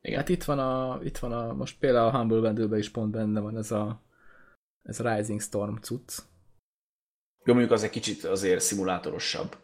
[0.00, 0.18] Igen.
[0.18, 3.40] Hát itt van a, itt van a most például a Humble bundle is pont benne
[3.40, 4.02] van ez a,
[4.82, 6.18] ez a Rising Storm cucc.
[7.44, 9.56] Jó, mondjuk az egy kicsit azért szimulátorosabb.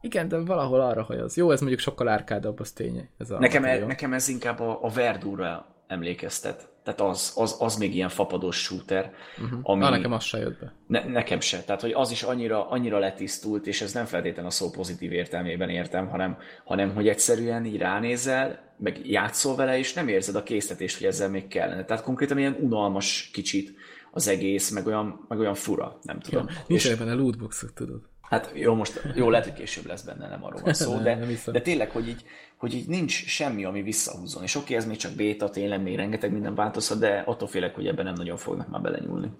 [0.00, 3.08] Igen, de valahol arra hogy az Jó, ez mondjuk sokkal árkádabb, az tény.
[3.18, 6.68] Ez a nekem, e, nekem ez inkább a, a Verdúra emlékeztet.
[6.84, 9.12] Tehát az, az, az még ilyen fapados shooter.
[9.42, 9.58] Uh-huh.
[9.62, 9.84] Ami...
[9.84, 10.72] Ah, nekem az se jött be.
[10.86, 11.62] Ne, nekem se.
[11.62, 15.68] Tehát, hogy az is annyira, annyira letisztult, és ez nem feltétlenül a szó pozitív értelmében
[15.68, 20.98] értem, hanem, hanem hogy egyszerűen így ránézel, meg játszol vele, és nem érzed a késztetést,
[20.98, 21.84] hogy ezzel még kellene.
[21.84, 23.74] Tehát konkrétan ilyen unalmas kicsit
[24.14, 26.46] az egész, meg olyan, meg olyan fura, nem tudom.
[26.48, 26.94] Ja, nincs és...
[26.94, 28.00] benne lootboxok, tudod.
[28.20, 31.60] Hát jó, most jó, lehet, hogy később lesz benne, nem arról van szó, de, de
[31.60, 32.24] tényleg, hogy így,
[32.56, 34.42] hogy így nincs semmi, ami visszahúzzon.
[34.42, 37.86] És oké, ez még csak béta, tényleg még rengeteg minden változhat, de attól félek, hogy
[37.86, 39.30] ebben nem nagyon fognak már belenyúlni.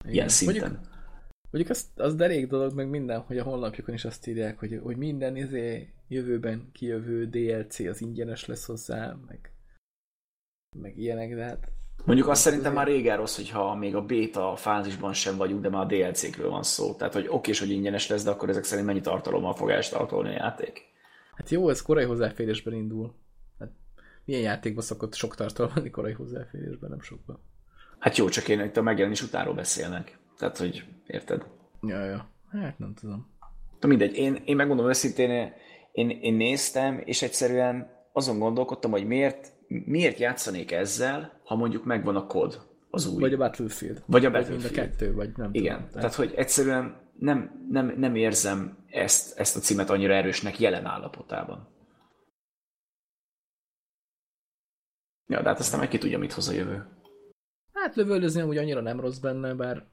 [0.00, 0.14] Igen.
[0.14, 0.70] Ilyen szinten.
[0.70, 0.90] Mondjuk,
[1.50, 4.96] mondjuk az, az derék dolog, meg minden, hogy a honlapjukon is azt írják, hogy, hogy
[4.96, 9.52] minden izé jövőben kijövő DLC az ingyenes lesz hozzá, meg,
[10.76, 11.72] meg ilyenek, de hát
[12.06, 15.82] Mondjuk azt szerintem már régen rossz, hogyha még a beta fázisban sem vagyunk, de már
[15.82, 16.94] a DLC-kről van szó.
[16.94, 20.32] Tehát, hogy oké, hogy ingyenes lesz, de akkor ezek szerint mennyi tartalommal fog elstartolni a
[20.32, 20.82] játék?
[21.34, 23.14] Hát jó, ez korai hozzáférésben indul.
[23.58, 23.68] Hát
[24.24, 27.38] milyen játékban szokott sok tartalom lenni korai hozzáférésben, nem sokban.
[27.98, 30.18] Hát jó, csak én itt a megjelenés utánról beszélnek.
[30.38, 31.46] Tehát, hogy érted?
[31.82, 32.28] Ja, ja.
[32.50, 33.30] Hát nem tudom.
[33.80, 35.52] De mindegy, én, én megmondom őszintén,
[35.92, 42.16] én, én néztem, és egyszerűen azon gondolkodtam, hogy miért miért játszanék ezzel, ha mondjuk megvan
[42.16, 42.60] a kod,
[42.90, 43.20] az új.
[43.20, 44.02] Vagy a Battlefield.
[44.06, 44.62] Vagy a Battlefield.
[44.62, 45.90] Vagy mind a kettő, vagy nem Igen, tudom.
[45.92, 51.68] tehát hogy egyszerűen nem, nem, nem érzem ezt, ezt a címet annyira erősnek jelen állapotában.
[55.26, 56.86] Ja, de hát aztán meg ki tudja, mit hoz a jövő.
[57.72, 59.86] Hát lövöldözni úgy annyira nem rossz benne, bár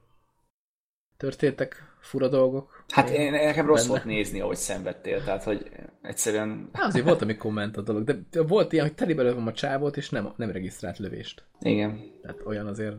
[1.16, 2.84] történtek fura dolgok.
[2.88, 3.90] Hát én, nekem rossz benne.
[3.90, 5.70] volt nézni, ahogy szenvedtél, tehát hogy
[6.02, 6.68] egyszerűen...
[6.72, 9.96] Hát azért volt, ami komment a dolog, de volt ilyen, hogy telibe lövöm a csávót,
[9.96, 11.44] és nem, nem regisztrált lövést.
[11.60, 12.00] Igen.
[12.22, 12.96] Tehát olyan azért...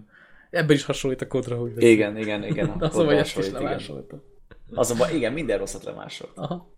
[0.50, 1.74] Ebben is hasonlít a kodra, hogy...
[1.74, 1.90] Veszik.
[1.90, 2.70] Igen, igen, igen.
[2.80, 4.22] Azon, hogy ezt is lemásoltam.
[4.74, 6.38] Azonban igen, minden rosszat lemásolt.
[6.38, 6.74] Aha.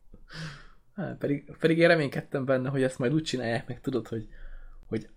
[0.95, 4.27] Hát, pedig, pedig én reménykedtem benne, hogy ezt majd úgy csinálják meg, tudod, hogy,
[4.87, 5.09] hogy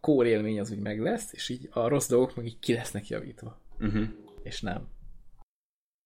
[0.00, 3.08] kór élmény az úgy meg lesz, és így a rossz dolgok meg így ki lesznek
[3.08, 3.60] javítva.
[3.78, 4.04] Uh-huh.
[4.42, 4.88] És nem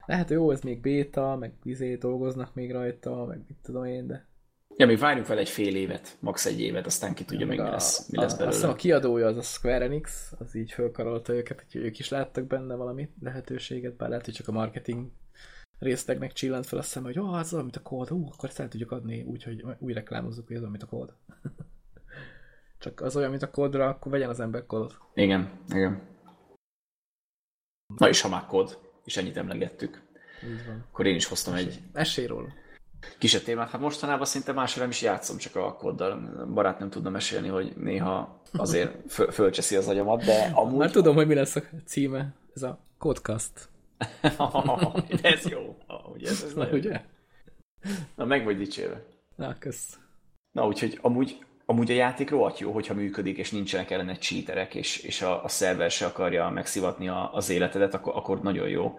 [0.08, 4.26] lehet, jó, ez még béta, meg izé dolgoznak még rajta, meg mit tudom én, de...
[4.76, 6.46] Ja, még várjunk fel egy fél évet, max.
[6.46, 8.54] egy évet, aztán ki tudja még, mi lesz, mi lesz belőle.
[8.54, 12.44] Azt a kiadója az a Square Enix, az így fölkarolta őket, hogy ők is láttak
[12.44, 15.10] benne valami lehetőséget, bár lehet, hogy csak a marketing
[15.78, 18.68] részlegnek csillant fel a szem, hogy oh, az mint a kód, ú, akkor ezt el
[18.68, 21.14] tudjuk adni, úgyhogy úgy reklámozzuk, hogy az mint a kód.
[22.78, 24.98] csak az olyan, mint a kódra, akkor vegyen az ember kódot.
[25.14, 26.02] Igen, igen.
[27.96, 30.02] Na és ha már kód és ennyit emlegettük.
[30.44, 30.84] Így van.
[30.92, 31.72] Akkor én is hoztam Mesélj.
[31.72, 31.80] egy...
[31.92, 32.48] Mesélj róla.
[33.18, 33.70] Kisebb témát.
[33.70, 36.46] Hát mostanában szinte másra nem is játszom, csak a koddal.
[36.54, 40.78] Barát nem tudna mesélni, hogy néha azért föl, fölcseszi az agyamat, de amúgy...
[40.78, 42.34] Már tudom, hogy mi lesz a címe.
[42.54, 43.68] Ez a Codecast.
[45.22, 45.76] ez jó.
[46.12, 47.02] Ugye ez, ez Na, ugye?
[48.14, 49.04] Na, meg vagy dicsérve.
[49.36, 49.98] Na, kösz.
[50.52, 54.98] Na, úgyhogy amúgy, amúgy a játék rohadt jó, hogyha működik, és nincsenek ellene cheaterek, és,
[54.98, 58.98] és a, a szerver se akarja megszivatni a, az életedet, akkor, akkor nagyon jó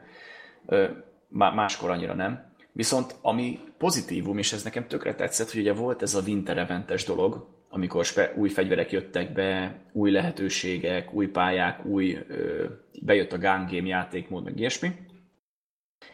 [1.29, 2.53] máskor annyira nem.
[2.71, 7.03] Viszont ami pozitívum, és ez nekem tökre tetszett, hogy ugye volt ez a winter eventes
[7.03, 8.05] dolog, amikor
[8.35, 12.65] új fegyverek jöttek be, új lehetőségek, új pályák, új, ö,
[13.01, 14.91] bejött a gun game játékmód, meg ilyesmi.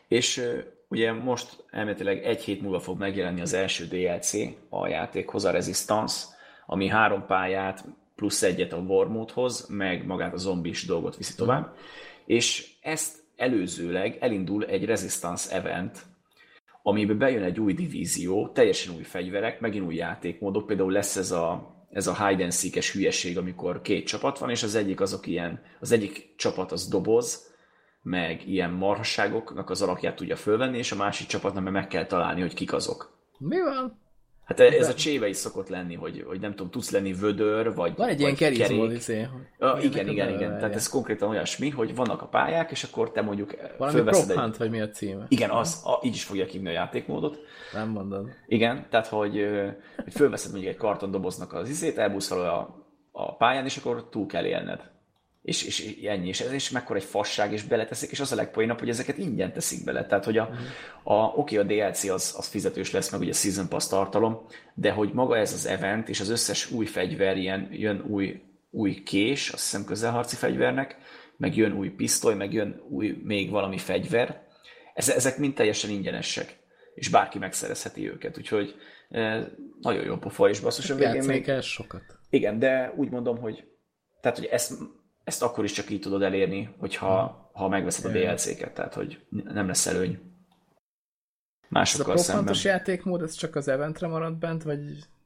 [0.07, 4.33] És ö, ugye most elméletileg egy hét múlva fog megjelenni az első DLC
[4.69, 6.33] a játékhoz, a Resistance,
[6.66, 7.86] ami három pályát
[8.16, 11.76] plusz egyet a War módhoz, meg magát a zombis dolgot viszi tovább.
[12.26, 16.05] És ezt előzőleg elindul egy Resistance event,
[16.84, 21.76] amiben bejön egy új divízió, teljesen új fegyverek, megint új játékmódok, például lesz ez a,
[21.91, 25.61] ez a hide and seek hülyeség, amikor két csapat van, és az egyik azok ilyen,
[25.80, 27.53] az egyik csapat az doboz,
[28.01, 32.53] meg ilyen marhasságoknak az alakját tudja fölvenni, és a másik csapatnak meg kell találni, hogy
[32.53, 33.18] kik azok.
[33.38, 33.99] Mi van?
[34.45, 37.95] Hát ez a cséve is szokott lenni, hogy, hogy nem tudom, tudsz lenni vödör, vagy
[37.95, 39.27] Van egy vagy ilyen kerizmód, izé,
[39.59, 40.57] ja, igen, igen, igen.
[40.57, 44.37] Tehát ez konkrétan olyasmi, hogy vannak a pályák, és akkor te mondjuk Valami prop egy...
[44.37, 45.25] hunt, vagy mi a címe?
[45.27, 47.39] Igen, az, a, így is fogja hívni a játékmódot.
[47.73, 48.29] Nem mondod.
[48.47, 49.47] Igen, tehát hogy,
[50.03, 54.45] hogy fölveszed mondjuk egy kartondoboznak az izét, elbúszol a, a pályán, és akkor túl kell
[54.45, 54.93] élned
[55.45, 58.79] és, és ennyi, és ez is mekkora egy fasság, és beleteszik, és az a legpoénabb,
[58.79, 60.05] hogy ezeket ingyen teszik bele.
[60.05, 60.61] Tehát, hogy a, mhm.
[61.03, 64.91] a, oké, a DLC az, az fizetős lesz, meg ugye a Season Pass tartalom, de
[64.91, 68.41] hogy maga ez az event, és az összes új fegyver, ilyen, jön új,
[68.71, 70.97] új kés, azt hiszem közelharci fegyvernek,
[71.37, 74.43] meg jön új pisztoly, meg jön új még valami fegyver.
[74.93, 76.57] Ezek mind teljesen ingyenesek,
[76.95, 78.75] és bárki megszerezheti őket, úgyhogy
[79.81, 81.61] nagyon jó pofa, és basszus a végén még...
[81.61, 82.03] sokat.
[82.29, 83.63] Igen, de úgy mondom, hogy
[84.21, 84.73] tehát, hogy ezt,
[85.26, 87.49] ezt akkor is csak így tudod elérni, hogyha hmm.
[87.53, 90.19] ha megveszed a DLC-ket, tehát, hogy nem lesz előny.
[91.67, 92.55] Másokkal ez a szemben.
[92.63, 94.80] játékmód, ez csak az eventre maradt bent, vagy...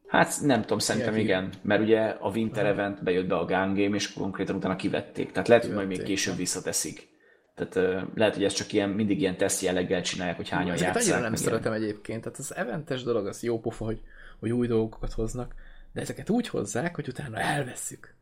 [0.08, 2.74] Hát nem tudom, szerintem igen, mert ugye a Winter Aha.
[2.74, 5.32] Event bejött be a Gun Game, és konkrétan utána kivették.
[5.32, 7.08] Tehát lehet, hogy majd még később visszateszik.
[7.56, 10.95] Tehát uh, lehet, hogy ez csak ilyen, mindig ilyen teszt jelleggel csinálják, hogy hányan Ezeket
[10.95, 11.14] játszák.
[11.14, 11.84] annyira nem szeretem ilyen.
[11.84, 12.24] egyébként.
[12.24, 14.02] Tehát az eventes dolog, az jó pofa, hogy,
[14.39, 15.56] hogy új dolgokat hoznak,
[15.93, 18.18] de ezeket úgy hozzák, hogy utána elveszük.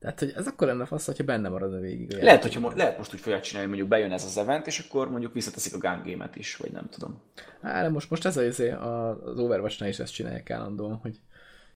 [0.00, 2.12] Tehát, hogy ez akkor lenne fasz, hogyha benne marad a végig.
[2.12, 4.78] Lehet, hogyha mo- lehet most úgy fogják csinálni, hogy mondjuk bejön ez az event, és
[4.78, 7.22] akkor mondjuk visszateszik a gun game is, vagy nem tudom.
[7.60, 11.20] Á, de most, most ez az, izé, az overwatch is ezt csinálják állandóan, hogy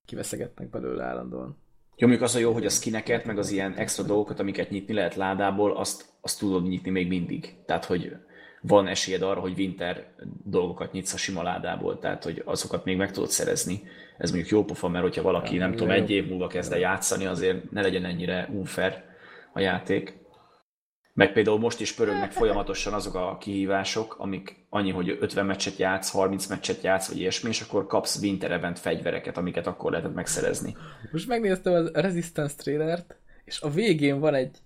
[0.05, 1.57] kiveszegetnek belőle állandóan.
[1.95, 4.93] Jó, mondjuk az a jó, hogy a skineket, meg az ilyen extra dolgokat, amiket nyitni
[4.93, 7.55] lehet ládából, azt, azt tudod nyitni még mindig.
[7.65, 8.15] Tehát, hogy
[8.67, 10.07] van esélyed arra, hogy winter
[10.43, 13.81] dolgokat nyitsz a sima ládából, tehát, hogy azokat még meg tudod szerezni.
[14.17, 17.25] Ez mondjuk jó pofa, mert hogyha valaki, nem tudom, egy év múlva kezd el játszani,
[17.25, 19.03] azért ne legyen ennyire unfair
[19.53, 20.21] a játék.
[21.13, 26.11] Meg például most is pörögnek folyamatosan azok a kihívások, amik annyi, hogy 50 meccset játsz,
[26.11, 30.75] 30 meccset játsz, vagy ilyesmi, és akkor kapsz Winter Event fegyvereket, amiket akkor lehetett megszerezni.
[31.11, 34.57] Most megnéztem a Resistance trailert, és a végén van egy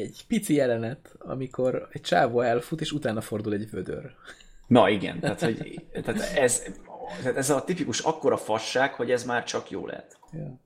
[0.00, 4.14] egy pici jelenet, amikor egy csávó elfut, és utána fordul egy vödör.
[4.66, 6.62] Na igen, tehát, hogy, tehát ez,
[7.22, 10.18] tehát ez a tipikus akkora fasság, hogy ez már csak jó lehet.
[10.32, 10.60] Ja.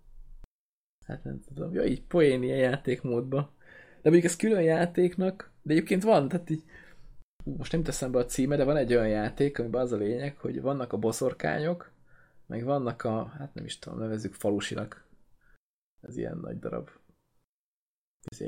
[1.07, 1.75] Hát nem tudom.
[1.75, 3.53] Ja, így poén ilyen játékmódba.
[4.03, 6.63] De mondjuk ez külön játéknak, de egyébként van, tehát így
[7.45, 10.37] most nem teszem be a címe, de van egy olyan játék, amiben az a lényeg,
[10.37, 11.91] hogy vannak a boszorkányok,
[12.47, 15.05] meg vannak a, hát nem is tudom, nevezzük falusinak.
[16.01, 16.89] Ez ilyen nagy darab.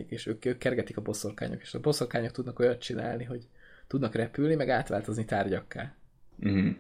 [0.08, 3.48] És ők, ők kergetik a boszorkányok, és a boszorkányok tudnak olyat csinálni, hogy
[3.86, 5.94] tudnak repülni, meg átváltozni tárgyakká.
[6.48, 6.70] Mm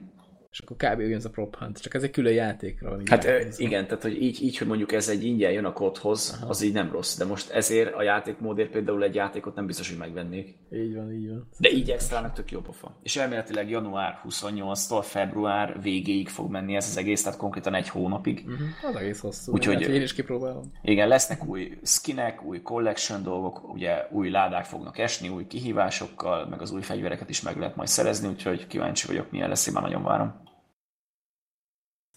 [0.52, 1.00] és akkor kb.
[1.00, 3.02] ez a prop hunt, csak ez egy külön játékra van.
[3.06, 3.26] Hát
[3.56, 6.50] igen, tehát hogy így, így, hogy mondjuk ez egy ingyen jön a kodhoz, Aha.
[6.50, 9.98] az így nem rossz, de most ezért a játékmódért például egy játékot nem biztos, hogy
[9.98, 10.54] megvennék.
[10.72, 11.48] Így van, így van.
[11.58, 12.96] De így extrának tök jó pofa.
[13.02, 18.44] És elméletileg január 28-tól február végéig fog menni ez az egész, tehát konkrétan egy hónapig.
[18.46, 18.68] Uh-huh.
[18.88, 19.52] Az egész hosszú.
[19.52, 20.72] Úgyhogy én is kipróbálom.
[20.82, 26.60] Igen, lesznek új skinek, új collection dolgok, ugye új ládák fognak esni, új kihívásokkal, meg
[26.60, 29.82] az új fegyvereket is meg lehet majd szerezni, úgyhogy kíváncsi vagyok, milyen lesz, én már
[29.82, 30.41] nagyon várom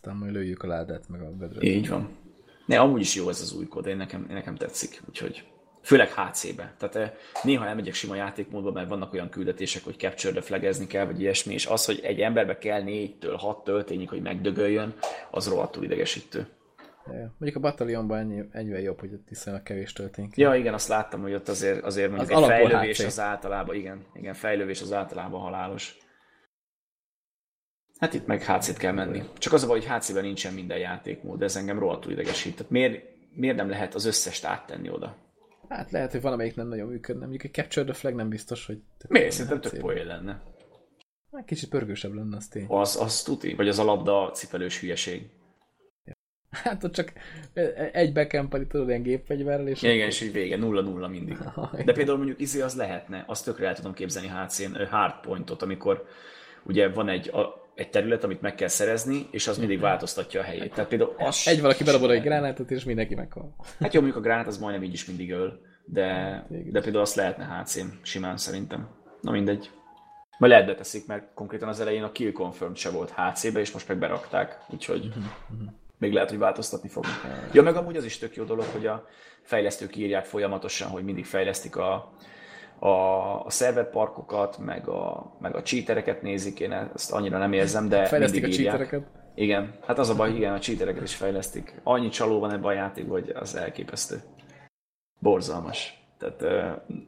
[0.06, 1.62] aztán majd lőjük a ládát, meg a bedre.
[1.62, 2.10] Így van.
[2.66, 5.44] Ne, amúgy is jó ez az új kód, én nekem, nekem tetszik, úgyhogy
[5.82, 6.74] főleg HC-be.
[6.78, 7.12] Tehát eh,
[7.44, 11.66] néha elmegyek sima játékmódba, mert vannak olyan küldetések, hogy capture-de flagezni kell, vagy ilyesmi, és
[11.66, 14.94] az, hogy egy emberbe kell négytől hat töltényig, hogy megdögöljön,
[15.32, 16.48] az rohadtul idegesítő.
[17.08, 20.88] Ja, mondjuk a batalionban ennyi, ennyivel jobb, hogy ott viszonylag kevés töltény Ja, igen, azt
[20.88, 23.06] láttam, hogy ott azért, azért mondjuk az egy fejlővés HC.
[23.06, 25.98] az általában, igen, igen, fejlővés az általában halálos.
[28.00, 29.24] Hát itt meg HC-t kell menni.
[29.38, 32.56] Csak az a baj, hogy HC-ben nincsen minden játékmód, ez engem rohadtul idegesít.
[32.56, 35.16] Tehát miért, miért nem lehet az összest áttenni oda?
[35.70, 37.20] Hát lehet, hogy valamelyik nem nagyon működne.
[37.20, 38.82] Mondjuk egy Capture the Flag nem biztos, hogy...
[39.08, 39.32] Miért?
[39.32, 40.44] Szerintem tök poén lenne.
[41.32, 42.66] Hát kicsit pörgősebb lenne az tény.
[42.68, 43.54] Az, az tuti.
[43.54, 45.30] Vagy az a labda cipelős hülyeség.
[46.64, 47.14] Hát ott csak
[47.92, 49.82] egy backempeli tudod ilyen gépfegyverrel, és...
[49.82, 51.38] Igen, és így vége, nulla-nulla mindig.
[51.86, 56.08] De például mondjuk izé az lehetne, azt tökre el tudom képzelni HC-n, hardpointot, amikor
[56.64, 60.44] ugye van egy, a, egy terület, amit meg kell szerezni, és az mindig változtatja a
[60.44, 60.74] helyét.
[60.74, 63.56] Tehát például az egy valaki bedobod egy gránátot, és mindenki meghal.
[63.80, 66.08] Hát jó, mondjuk a gránát az majdnem így is mindig öl, de,
[66.50, 68.90] de például azt lehetne hc simán szerintem.
[69.22, 69.70] Na mindegy.
[70.38, 73.88] Majd lehet beteszik, mert konkrétan az elején a kill confirm se volt HC-be, és most
[73.88, 75.24] meg berakták, úgyhogy uh-huh.
[75.98, 77.22] még lehet, hogy változtatni fognak.
[77.52, 79.08] Ja, meg amúgy az is tök jó dolog, hogy a
[79.42, 82.14] fejlesztők írják folyamatosan, hogy mindig fejlesztik a,
[82.80, 82.88] a,
[83.46, 88.42] a szerverparkokat, meg a, meg a cheatereket nézik, én ezt annyira nem érzem, de Fejlesztik
[88.42, 88.78] mindig a írják.
[88.78, 89.12] cheatereket?
[89.36, 91.80] Igen, hát az a baj, igen, a cheatereket is fejlesztik.
[91.84, 94.22] Annyi csaló van ebben a játékban, hogy az elképesztő.
[95.20, 96.04] Borzalmas.
[96.18, 96.44] Tehát,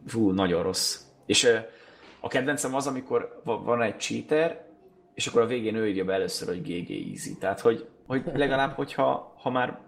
[0.07, 1.01] fú, nagyon rossz.
[1.26, 1.49] És
[2.20, 4.65] a kedvencem az, amikor van egy cheater,
[5.13, 7.38] és akkor a végén ő írja be először, hogy GG easy.
[7.39, 9.80] Tehát, hogy, hogy legalább, hogyha ha már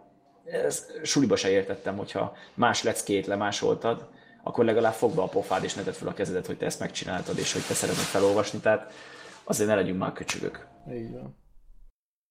[0.46, 4.08] ez, suliba se értettem, hogyha más leckét lemásoltad,
[4.44, 7.38] akkor legalább fogva a pofád, és ne tedd fel a kezedet, hogy te ezt megcsináltad,
[7.38, 8.94] és hogy te szeretnéd felolvasni, tehát
[9.44, 10.68] azért ne legyünk már köcsögök.
[10.92, 11.38] Így van.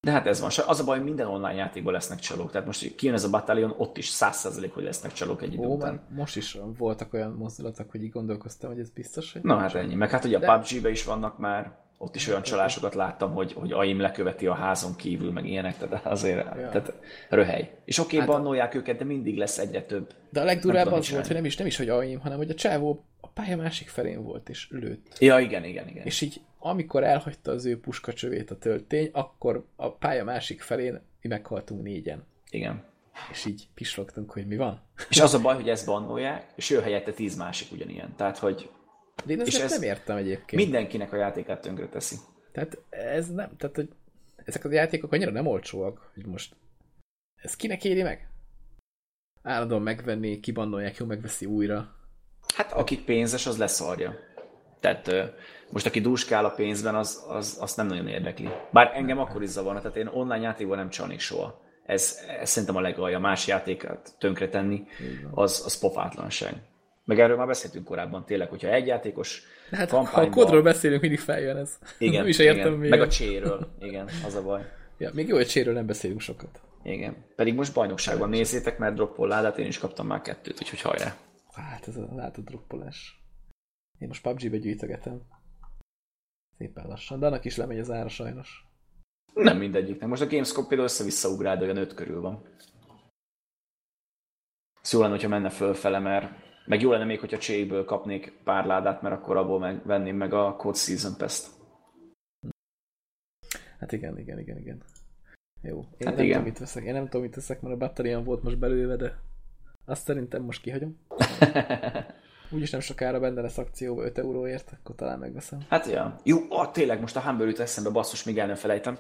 [0.01, 0.51] De hát ez van.
[0.67, 2.51] Az a baj, hogy minden online játékban lesznek csalók.
[2.51, 5.67] Tehát most kijön ez a Battalion, ott is száz százalék, hogy lesznek csalók egy idő
[5.67, 6.01] Ó, után.
[6.15, 9.43] Most is voltak olyan mozdulatok, hogy így gondolkoztam, hogy ez biztos, hogy...
[9.43, 9.95] Na hát ennyi.
[9.95, 10.47] Meg hát ugye a De...
[10.47, 14.97] PUBG-be is vannak már, ott is olyan csalásokat láttam, hogy, hogy AIM leköveti a házon
[14.97, 16.69] kívül, meg ilyenek, tehát azért ja.
[16.69, 16.93] tehát
[17.29, 17.79] röhely.
[17.85, 20.15] És oké, okay, hát, bannolják őket, de mindig lesz egyre több.
[20.31, 22.55] De a legdurább az volt, hogy nem is, nem is, hogy AIM, hanem hogy a
[22.55, 25.17] csávó a pálya másik felén volt, és lőtt.
[25.19, 26.05] Ja, igen, igen, igen.
[26.05, 31.83] És így, amikor elhagyta az ő puskacsövét a töltény, akkor a pálya másik felén meghaltunk
[31.83, 32.25] négyen.
[32.51, 32.85] Igen.
[33.31, 34.83] És így pislogtunk, hogy mi van.
[35.09, 38.15] És az a baj, hogy ezt bannolják, és ő helyette tíz másik ugyanilyen.
[38.17, 38.71] Tehát, hogy
[39.25, 40.63] de én ezt és ez nem értem egyébként.
[40.63, 42.17] Mindenkinek a játékát tönkre teszi.
[42.53, 43.89] Tehát ez nem, tehát hogy
[44.45, 46.57] ezek a játékok annyira nem olcsóak, hogy most
[47.35, 48.29] ez kinek éri meg?
[49.43, 51.97] Állandóan megvenni, kibannolják, jó, megveszi újra.
[52.55, 54.15] Hát aki pénzes, az leszarja.
[54.81, 55.11] Tehát
[55.71, 58.49] most aki dúskál a pénzben, az, az, azt nem nagyon érdekli.
[58.73, 61.61] Bár engem akkor is zavarna, tehát én online játékban nem csalnék soha.
[61.87, 63.19] Ez, ez szerintem a legalja.
[63.19, 64.87] Más játékot tönkretenni,
[65.31, 66.55] az, az pofátlanság.
[67.09, 70.33] Meg erről már beszéltünk korábban tényleg, hogyha egy játékos hát, kampányban...
[70.33, 71.79] Ha a kodról beszélünk, mindig feljön ez.
[71.99, 72.89] Igen, nem is értem igen.
[72.89, 74.73] Meg a cséről, igen, az a baj.
[74.99, 76.61] Ja, még jó, hogy cséről nem beszélünk sokat.
[76.83, 77.25] Igen.
[77.37, 81.17] Pedig most bajnokságban nézzétek, mert droppol ládát, én is kaptam már kettőt, úgyhogy hajrá.
[81.53, 83.23] Hát ez a látod droppolás.
[83.99, 85.21] Én most PUBG-be gyűjtögetem.
[86.59, 88.65] Szépen lassan, de annak is lemegy az ára sajnos.
[89.35, 90.09] Nem mindegyiknek.
[90.09, 92.43] Most a Gamescom például össze-vissza ugrál, de olyan 5 körül van.
[94.83, 99.03] Szóval lenne, hogyha menne fölfele, mert meg jó lenne még, hogyha cségből kapnék pár ládát,
[99.03, 101.47] mert akkor abból meg, venném meg a Code Season Pass-t.
[103.79, 104.83] Hát igen, igen, igen, igen.
[105.63, 105.79] Jó.
[105.79, 106.29] Én hát nem igen.
[106.29, 106.85] tudom, mit veszek.
[106.85, 109.19] Én nem tudom, mit veszek, mert a battérián volt most belőle, de
[109.85, 110.99] azt szerintem most kihagyom.
[112.51, 115.59] Úgyis nem sokára benne lesz akcióba 5 euróért, akkor talán megveszem.
[115.69, 116.21] Hát ja.
[116.23, 118.99] Jó, ah, tényleg most a Humble jut eszembe, basszus, még el nem felejtem.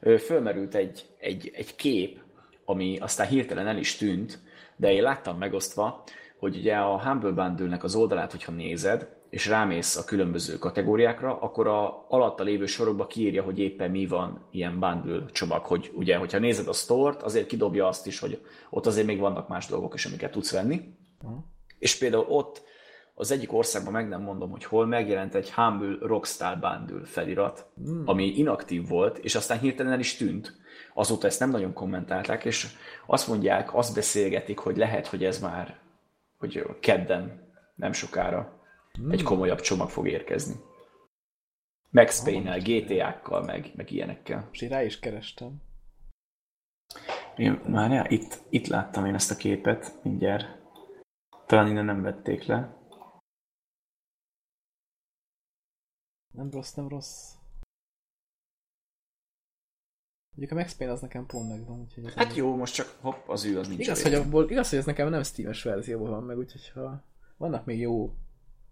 [0.00, 2.20] Fölmerült egy, egy, egy kép,
[2.64, 4.38] ami aztán hirtelen el is tűnt,
[4.76, 6.04] de én láttam megosztva,
[6.38, 11.66] hogy ugye a Humble Bundle-nek az oldalát, hogyha nézed, és rámész a különböző kategóriákra, akkor
[11.66, 16.38] a alatta lévő sorokba kiírja, hogy éppen mi van ilyen bundle csomag, hogy ugye, hogyha
[16.38, 20.04] nézed a store-t, azért kidobja azt is, hogy ott azért még vannak más dolgok is,
[20.04, 20.94] amiket tudsz venni.
[21.22, 21.38] Uh-huh.
[21.78, 22.62] És például ott
[23.14, 28.02] az egyik országban meg nem mondom, hogy hol megjelent egy Humble Rockstar Bundle felirat, mm.
[28.04, 30.54] ami inaktív volt, és aztán hirtelen el is tűnt.
[30.94, 32.66] Azóta ezt nem nagyon kommentálták, és
[33.06, 35.78] azt mondják, azt beszélgetik, hogy lehet, hogy ez már
[36.38, 38.62] hogy kedden, nem sokára
[38.92, 39.10] hmm.
[39.10, 40.54] egy komolyabb csomag fog érkezni.
[41.90, 44.48] Max Payne-nel, GTA-kkal, meg, meg ilyenekkel.
[44.52, 45.62] És én rá is kerestem.
[47.36, 50.46] Én, már ja, itt, itt láttam én ezt a képet, mindjárt.
[51.46, 52.76] Talán innen nem vették le.
[56.32, 57.35] Nem rossz, nem rossz.
[60.36, 61.80] Mondjuk a Max Payne az nekem pont megvan.
[61.80, 64.78] Úgyhogy hát jó, most csak hopp, az ő az nincs igaz, hogy abból, igaz, hogy
[64.78, 67.02] ez nekem nem Steam-es verzióban van meg, úgyhogy ha
[67.36, 68.12] vannak még jó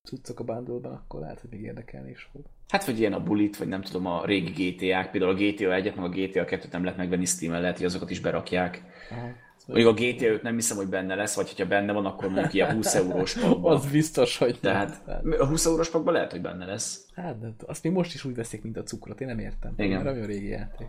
[0.03, 2.43] cuccok a bundle akkor lehet, hogy még érdekelni is fog.
[2.69, 5.95] Hát, vagy ilyen a Bullet, vagy nem tudom, a régi GTA-k, például a GTA 1-et,
[5.95, 8.83] meg a GTA 2-t nem lehet megvenni Steam-en, lehet, hogy azokat is berakják.
[9.11, 9.29] Aha.
[9.67, 12.55] Mondjuk a GTA 5 nem hiszem, hogy benne lesz, vagy hogyha benne van, akkor mondjuk
[12.55, 13.73] ilyen 20 eurós pakban.
[13.73, 15.35] az biztos, hogy Tehát nem.
[15.39, 17.07] a 20 eurós pakban lehet, hogy benne lesz.
[17.15, 19.75] Hát, de azt még most is úgy veszik, mint a cukrot, én nem értem.
[19.77, 20.03] Igen.
[20.03, 20.87] Mert olyan régi játék.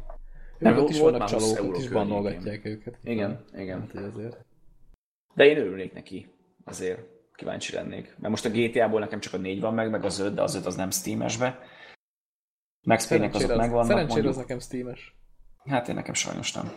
[0.58, 2.98] Nem, ott is vannak csalók, ott is bannolgatják őket.
[3.04, 3.90] Igen, igen.
[3.94, 4.46] Hát, azért.
[5.34, 6.34] De én örülnék neki,
[6.64, 7.00] azért
[7.36, 8.16] kíváncsi lennék.
[8.18, 10.56] Mert most a GTA-ból nekem csak a négy van meg, meg az öt, de az
[10.56, 11.60] öt az nem Steam-esbe.
[12.82, 13.86] Max Payne-nek azok az, megvannak.
[13.86, 15.16] Szerencsére az nekem Steam-es.
[15.64, 16.72] Hát én nekem sajnos nem.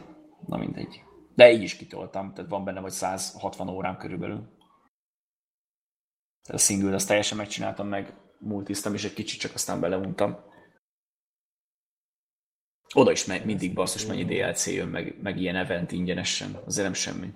[0.46, 1.02] Na mindegy.
[1.34, 4.36] De így is kitoltam, tehát van benne vagy 160 órám körülbelül.
[6.42, 10.38] Tehát a single azt teljesen megcsináltam meg, multiztam, és egy kicsit csak aztán beleuntam.
[12.94, 16.58] Oda is megy, mindig basszus mennyi DLC jön, meg, meg ilyen event ingyenesen.
[16.64, 17.32] Azért nem semmi.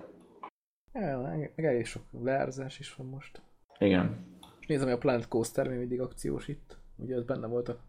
[0.93, 1.21] Ja,
[1.55, 3.41] meg elég sok leárzás is van most.
[3.79, 4.37] Igen.
[4.59, 6.77] És nézem, hogy a Planet Coaster még mindig akciós itt.
[6.95, 7.83] Ugye az benne volt a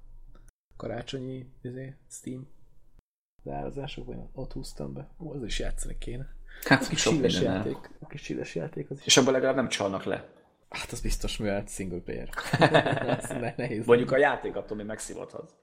[0.76, 2.52] karácsonyi izé, Steam
[3.44, 5.08] vagy ott húztam be.
[5.18, 6.26] Ó, az is játszani kéne.
[6.64, 7.90] Hát a kis csilles játék.
[8.00, 9.06] A kis csilles játék az is.
[9.06, 10.28] És abban legalább nem csalnak le.
[10.68, 12.28] Hát az biztos, mivel single player.
[13.56, 13.86] nehéz.
[13.86, 15.54] Mondjuk a játék attól még megszívadhat.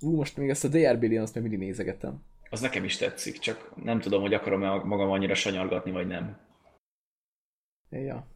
[0.00, 2.22] Ú, most még ezt a DR Billion, azt még mindig nézegetem.
[2.50, 6.38] Az nekem is tetszik, csak nem tudom, hogy akarom-e magam annyira sanyargatni, vagy nem.
[7.90, 8.26] Ja.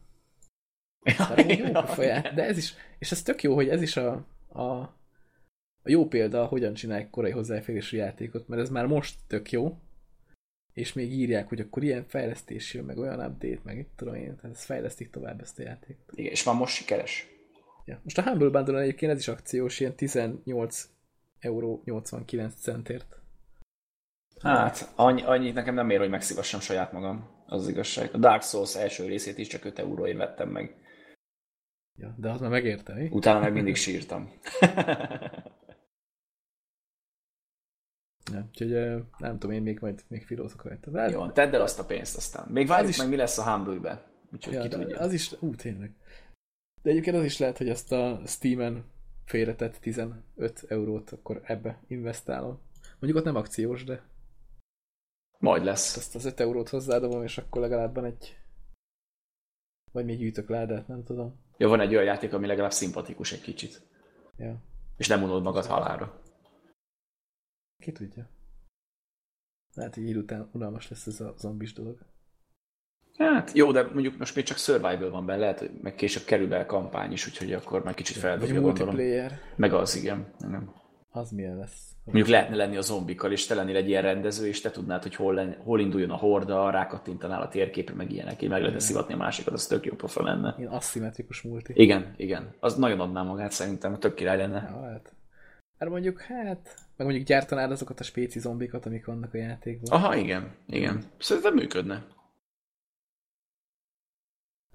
[1.05, 4.61] Ja, jó ja, de ez is, és ez tök jó, hogy ez is a, a,
[4.61, 9.77] a jó példa, hogyan csinálják korai hozzáférésű játékot, mert ez már most tök jó,
[10.73, 14.35] és még írják, hogy akkor ilyen fejlesztés jön, meg olyan update, meg itt tudom én,
[14.35, 16.17] tehát ezt fejlesztik tovább ezt a játékot.
[16.17, 17.27] Igen, és már most sikeres.
[17.85, 17.99] Ja.
[18.03, 20.89] Most a Humble Bundle egyébként ez is akciós, ilyen 18
[21.39, 23.19] euró 89 centért.
[24.41, 27.29] Hát, annyi, annyit nekem nem ér, hogy megszívassam saját magam.
[27.45, 28.13] Az, az igazság.
[28.13, 30.75] A Dark Souls első részét is csak 5 euróért vettem meg.
[31.97, 33.09] Ja, de az már megérte, mi?
[33.11, 34.31] Utána meg mindig sírtam.
[38.31, 38.69] Ja, úgyhogy
[39.17, 40.91] nem tudom, én még majd még filózok rajta.
[40.91, 42.47] De Jó, tedd el azt a pénzt aztán.
[42.49, 42.97] Még várjuk is...
[42.97, 44.05] meg, mi lesz a Humble-be.
[44.33, 44.99] Úgyhogy ja, ki tudja.
[44.99, 45.95] Az is, ú, tényleg.
[46.81, 48.85] De egyébként az is lehet, hogy azt a Steam-en
[49.25, 52.59] félretett 15 eurót, akkor ebbe investálom.
[52.99, 54.03] Mondjuk ott nem akciós, de
[55.39, 55.97] majd lesz.
[55.97, 58.37] Azt az 5 eurót hozzádobom, és akkor legalább van egy
[59.91, 61.39] vagy még gyűjtök ládát, nem tudom.
[61.57, 63.81] Jó, van egy olyan játék, ami legalább szimpatikus egy kicsit.
[64.37, 64.61] Ja.
[64.97, 66.21] És nem unod magad halára.
[67.77, 68.29] Ki tudja.
[69.73, 72.05] Lehet, hogy így után unalmas lesz ez a zombis dolog.
[73.17, 76.47] Hát jó, de mondjuk most még csak survival van benne, lehet, hogy meg később kerül
[76.47, 79.39] be a kampány is, úgyhogy akkor már kicsit feldobja, multiplayer.
[79.55, 80.25] Meg az, igen.
[80.47, 80.73] igen.
[81.11, 81.95] Az milyen lesz?
[82.03, 85.15] Mondjuk lehetne lenni a zombikkal, és te lennél egy ilyen rendező, és te tudnád, hogy
[85.15, 89.17] hol, len, hol induljon a horda, rákattintanál a térképre, meg ilyenek, meg lehetne szivatni a
[89.17, 90.55] másikat, az tök jó profa lenne.
[90.57, 91.73] Ilyen aszimmetrikus multi.
[91.75, 92.53] Igen, igen.
[92.59, 94.69] Az nagyon adná magát szerintem, tök király lenne.
[94.69, 95.13] Ja, hát.
[95.79, 99.99] Hát mondjuk, hát, meg mondjuk gyártanád azokat a spéci zombikat, amik vannak a játékban.
[99.99, 101.03] Aha, igen, igen.
[101.17, 102.03] Szerintem működne.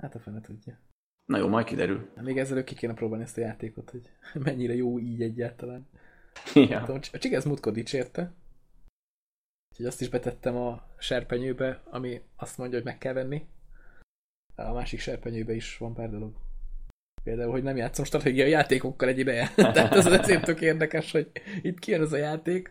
[0.01, 0.79] Hát a fene tudja.
[1.25, 2.11] Na jó, majd kiderül.
[2.21, 4.11] Még ezzel ki kéne próbálni ezt a játékot, hogy
[4.45, 5.89] mennyire jó így egyáltalán.
[6.55, 6.83] Ja.
[7.13, 8.33] A Csigez múltkor dicsérte,
[9.71, 13.47] úgyhogy azt is betettem a serpenyőbe, ami azt mondja, hogy meg kell venni.
[14.55, 16.35] A másik serpenyőbe is van pár dolog.
[17.23, 19.53] Például, hogy nem játszom stratégiai játékokkal egy ideje.
[19.75, 21.31] Tehát ez azért tök érdekes, hogy
[21.63, 22.71] itt kijön ez a játék.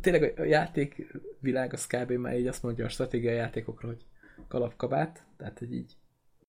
[0.00, 2.10] Tényleg a játékvilág az kb.
[2.10, 4.04] már így azt mondja a stratégiai játékokra, hogy
[4.48, 5.96] kalapkabát, tehát hogy így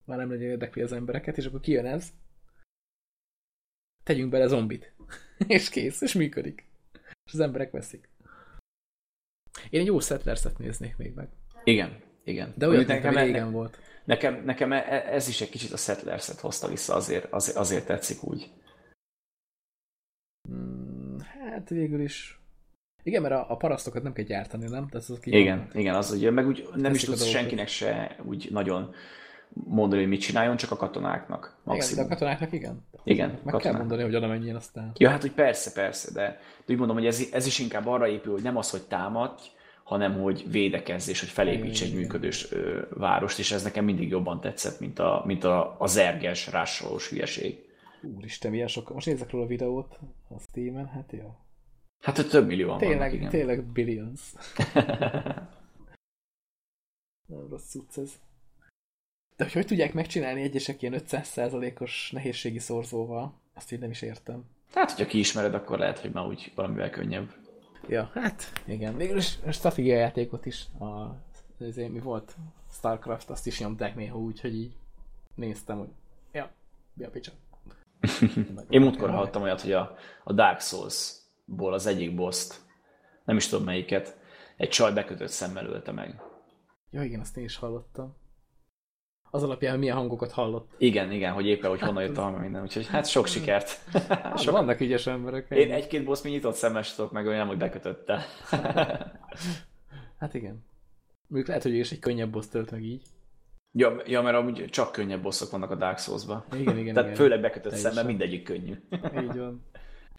[0.05, 2.13] már nem nagyon érdekli az embereket, és akkor kijön ez.
[4.03, 4.93] Tegyünk bele zombit.
[5.47, 6.65] és kész, és működik.
[7.25, 8.09] És az emberek veszik.
[9.69, 11.29] Én egy jó Settlerset néznék még meg.
[11.63, 12.53] Igen, igen.
[12.57, 13.79] De olyan nekem régen volt.
[14.05, 17.85] Nekem, nekem e- e- ez is egy kicsit a Settlerset hozta vissza, azért, azért, azért
[17.85, 18.51] tetszik úgy.
[20.47, 22.43] Hmm, hát végül is
[23.03, 24.87] igen, mert a, a parasztokat nem kell gyártani, nem?
[24.87, 28.93] Tehát az igen, igen, az ugye, meg úgy nem is tudsz senkinek se úgy nagyon
[29.53, 31.55] mondani, hogy mit csináljon, csak a katonáknak.
[31.63, 31.93] Maximum.
[31.93, 32.85] Igen, de a katonáknak igen.
[33.03, 33.29] Igen.
[33.29, 33.61] Meg katonák.
[33.61, 34.91] kell mondani, hogy oda menjen aztán.
[34.97, 38.33] Ja, hát hogy persze, persze, de, úgy mondom, hogy ez, ez is inkább arra épül,
[38.33, 39.41] hogy nem az, hogy támadj,
[39.83, 44.41] hanem hogy védekezz, és hogy felépíts egy működős ö, várost, és ez nekem mindig jobban
[44.41, 47.57] tetszett, mint a, mint a, a zerges, rásolós hülyeség.
[48.15, 48.93] Úristen, milyen sok.
[48.93, 49.99] Most nézek róla a videót
[50.29, 51.35] a Steam-en, hát jó.
[52.01, 53.29] Hát több millió tényleg, vannak, igen.
[53.29, 54.21] Tényleg billions.
[57.25, 58.19] Nem rossz cucc ez.
[59.43, 64.43] De hogy hogy tudják megcsinálni egyesek ilyen 500%-os nehézségi szorzóval, azt így nem is értem.
[64.73, 67.33] Hát, hogyha kiismered, akkor lehet, hogy már úgy valamivel könnyebb.
[67.87, 68.97] Ja, hát igen.
[68.97, 71.15] Végül is a stratégia játékot is, a,
[71.59, 72.35] ez mi volt,
[72.71, 74.75] Starcraft, azt is nyomták néha úgy, hogy így
[75.35, 75.89] néztem, hogy
[76.31, 76.51] ja,
[76.93, 77.31] mi a picsa.
[78.69, 82.47] Én múltkor hallottam olyat, hogy a, a Dark Souls-ból az egyik boss
[83.25, 84.17] nem is tudom melyiket,
[84.57, 86.21] egy csaj bekötött szemmel ölte meg.
[86.89, 88.21] Ja, igen, azt én is hallottam
[89.33, 90.71] az alapján, milyen hangokat hallott.
[90.77, 92.61] Igen, igen, hogy éppen, hogy honnan jött a hang minden.
[92.61, 93.79] Úgyhogy hát sok sikert.
[94.41, 94.53] sok...
[94.53, 95.49] Vannak ügyes emberek.
[95.49, 98.25] Én egy-két boss mi nyitott szemmel tudok meg, olyan, hogy bekötötte.
[100.19, 100.65] hát igen.
[101.27, 103.01] Mondjuk lehet, hogy is egy könnyebb boss tölt meg így.
[103.71, 106.45] Ja, ja, mert amúgy csak könnyebb bosszok vannak a Dark Souls-ba.
[106.53, 107.21] Igen, igen, Tehát igen.
[107.21, 108.73] főleg bekötött szemmel mindegyik könnyű.
[109.21, 109.65] Így van.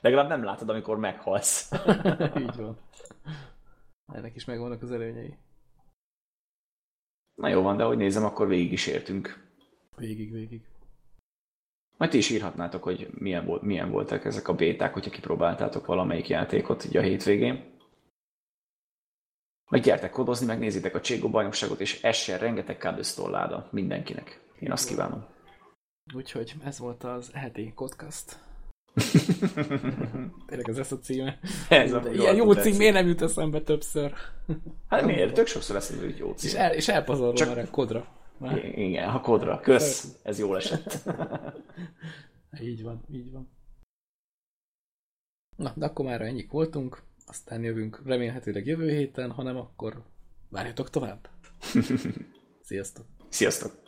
[0.00, 1.72] Legalább nem látod, amikor meghalsz.
[2.44, 2.78] így van.
[4.12, 5.36] Ennek is megvannak az előnyei.
[7.34, 9.48] Na jó van, de hogy nézem, akkor végig is értünk.
[9.96, 10.62] Végig, végig.
[11.96, 16.28] Majd ti is írhatnátok, hogy milyen, volt, milyen voltak ezek a béták, hogyha kipróbáltátok valamelyik
[16.28, 17.72] játékot így a hétvégén.
[19.70, 24.40] Meg gyertek kodozni, megnézitek a Cségó bajnokságot, és essen rengeteg kábősztolláda mindenkinek.
[24.58, 25.24] Én azt kívánom.
[26.14, 28.43] Úgyhogy ez volt az heti podcast.
[30.46, 31.38] Tényleg ez lesz a címe.
[31.68, 34.12] Ez a Ilyen jó cím miért nem jut eszembe többször?
[34.88, 35.34] Hát miért?
[35.34, 36.48] Tök sokszor lesz egy jó cím.
[36.48, 37.56] És, el, és elpazarolom Csak...
[37.56, 38.06] a kodra.
[38.74, 39.60] Igen, a kodra.
[39.60, 40.16] Kösz.
[40.22, 40.98] Ez jól esett.
[42.62, 43.50] így van, így van.
[45.56, 47.02] Na, de akkor már ennyik voltunk.
[47.26, 50.02] Aztán jövünk remélhetőleg jövő héten, hanem akkor
[50.48, 51.28] várjatok tovább.
[52.62, 53.06] Sziasztok!
[53.28, 53.83] Sziasztok!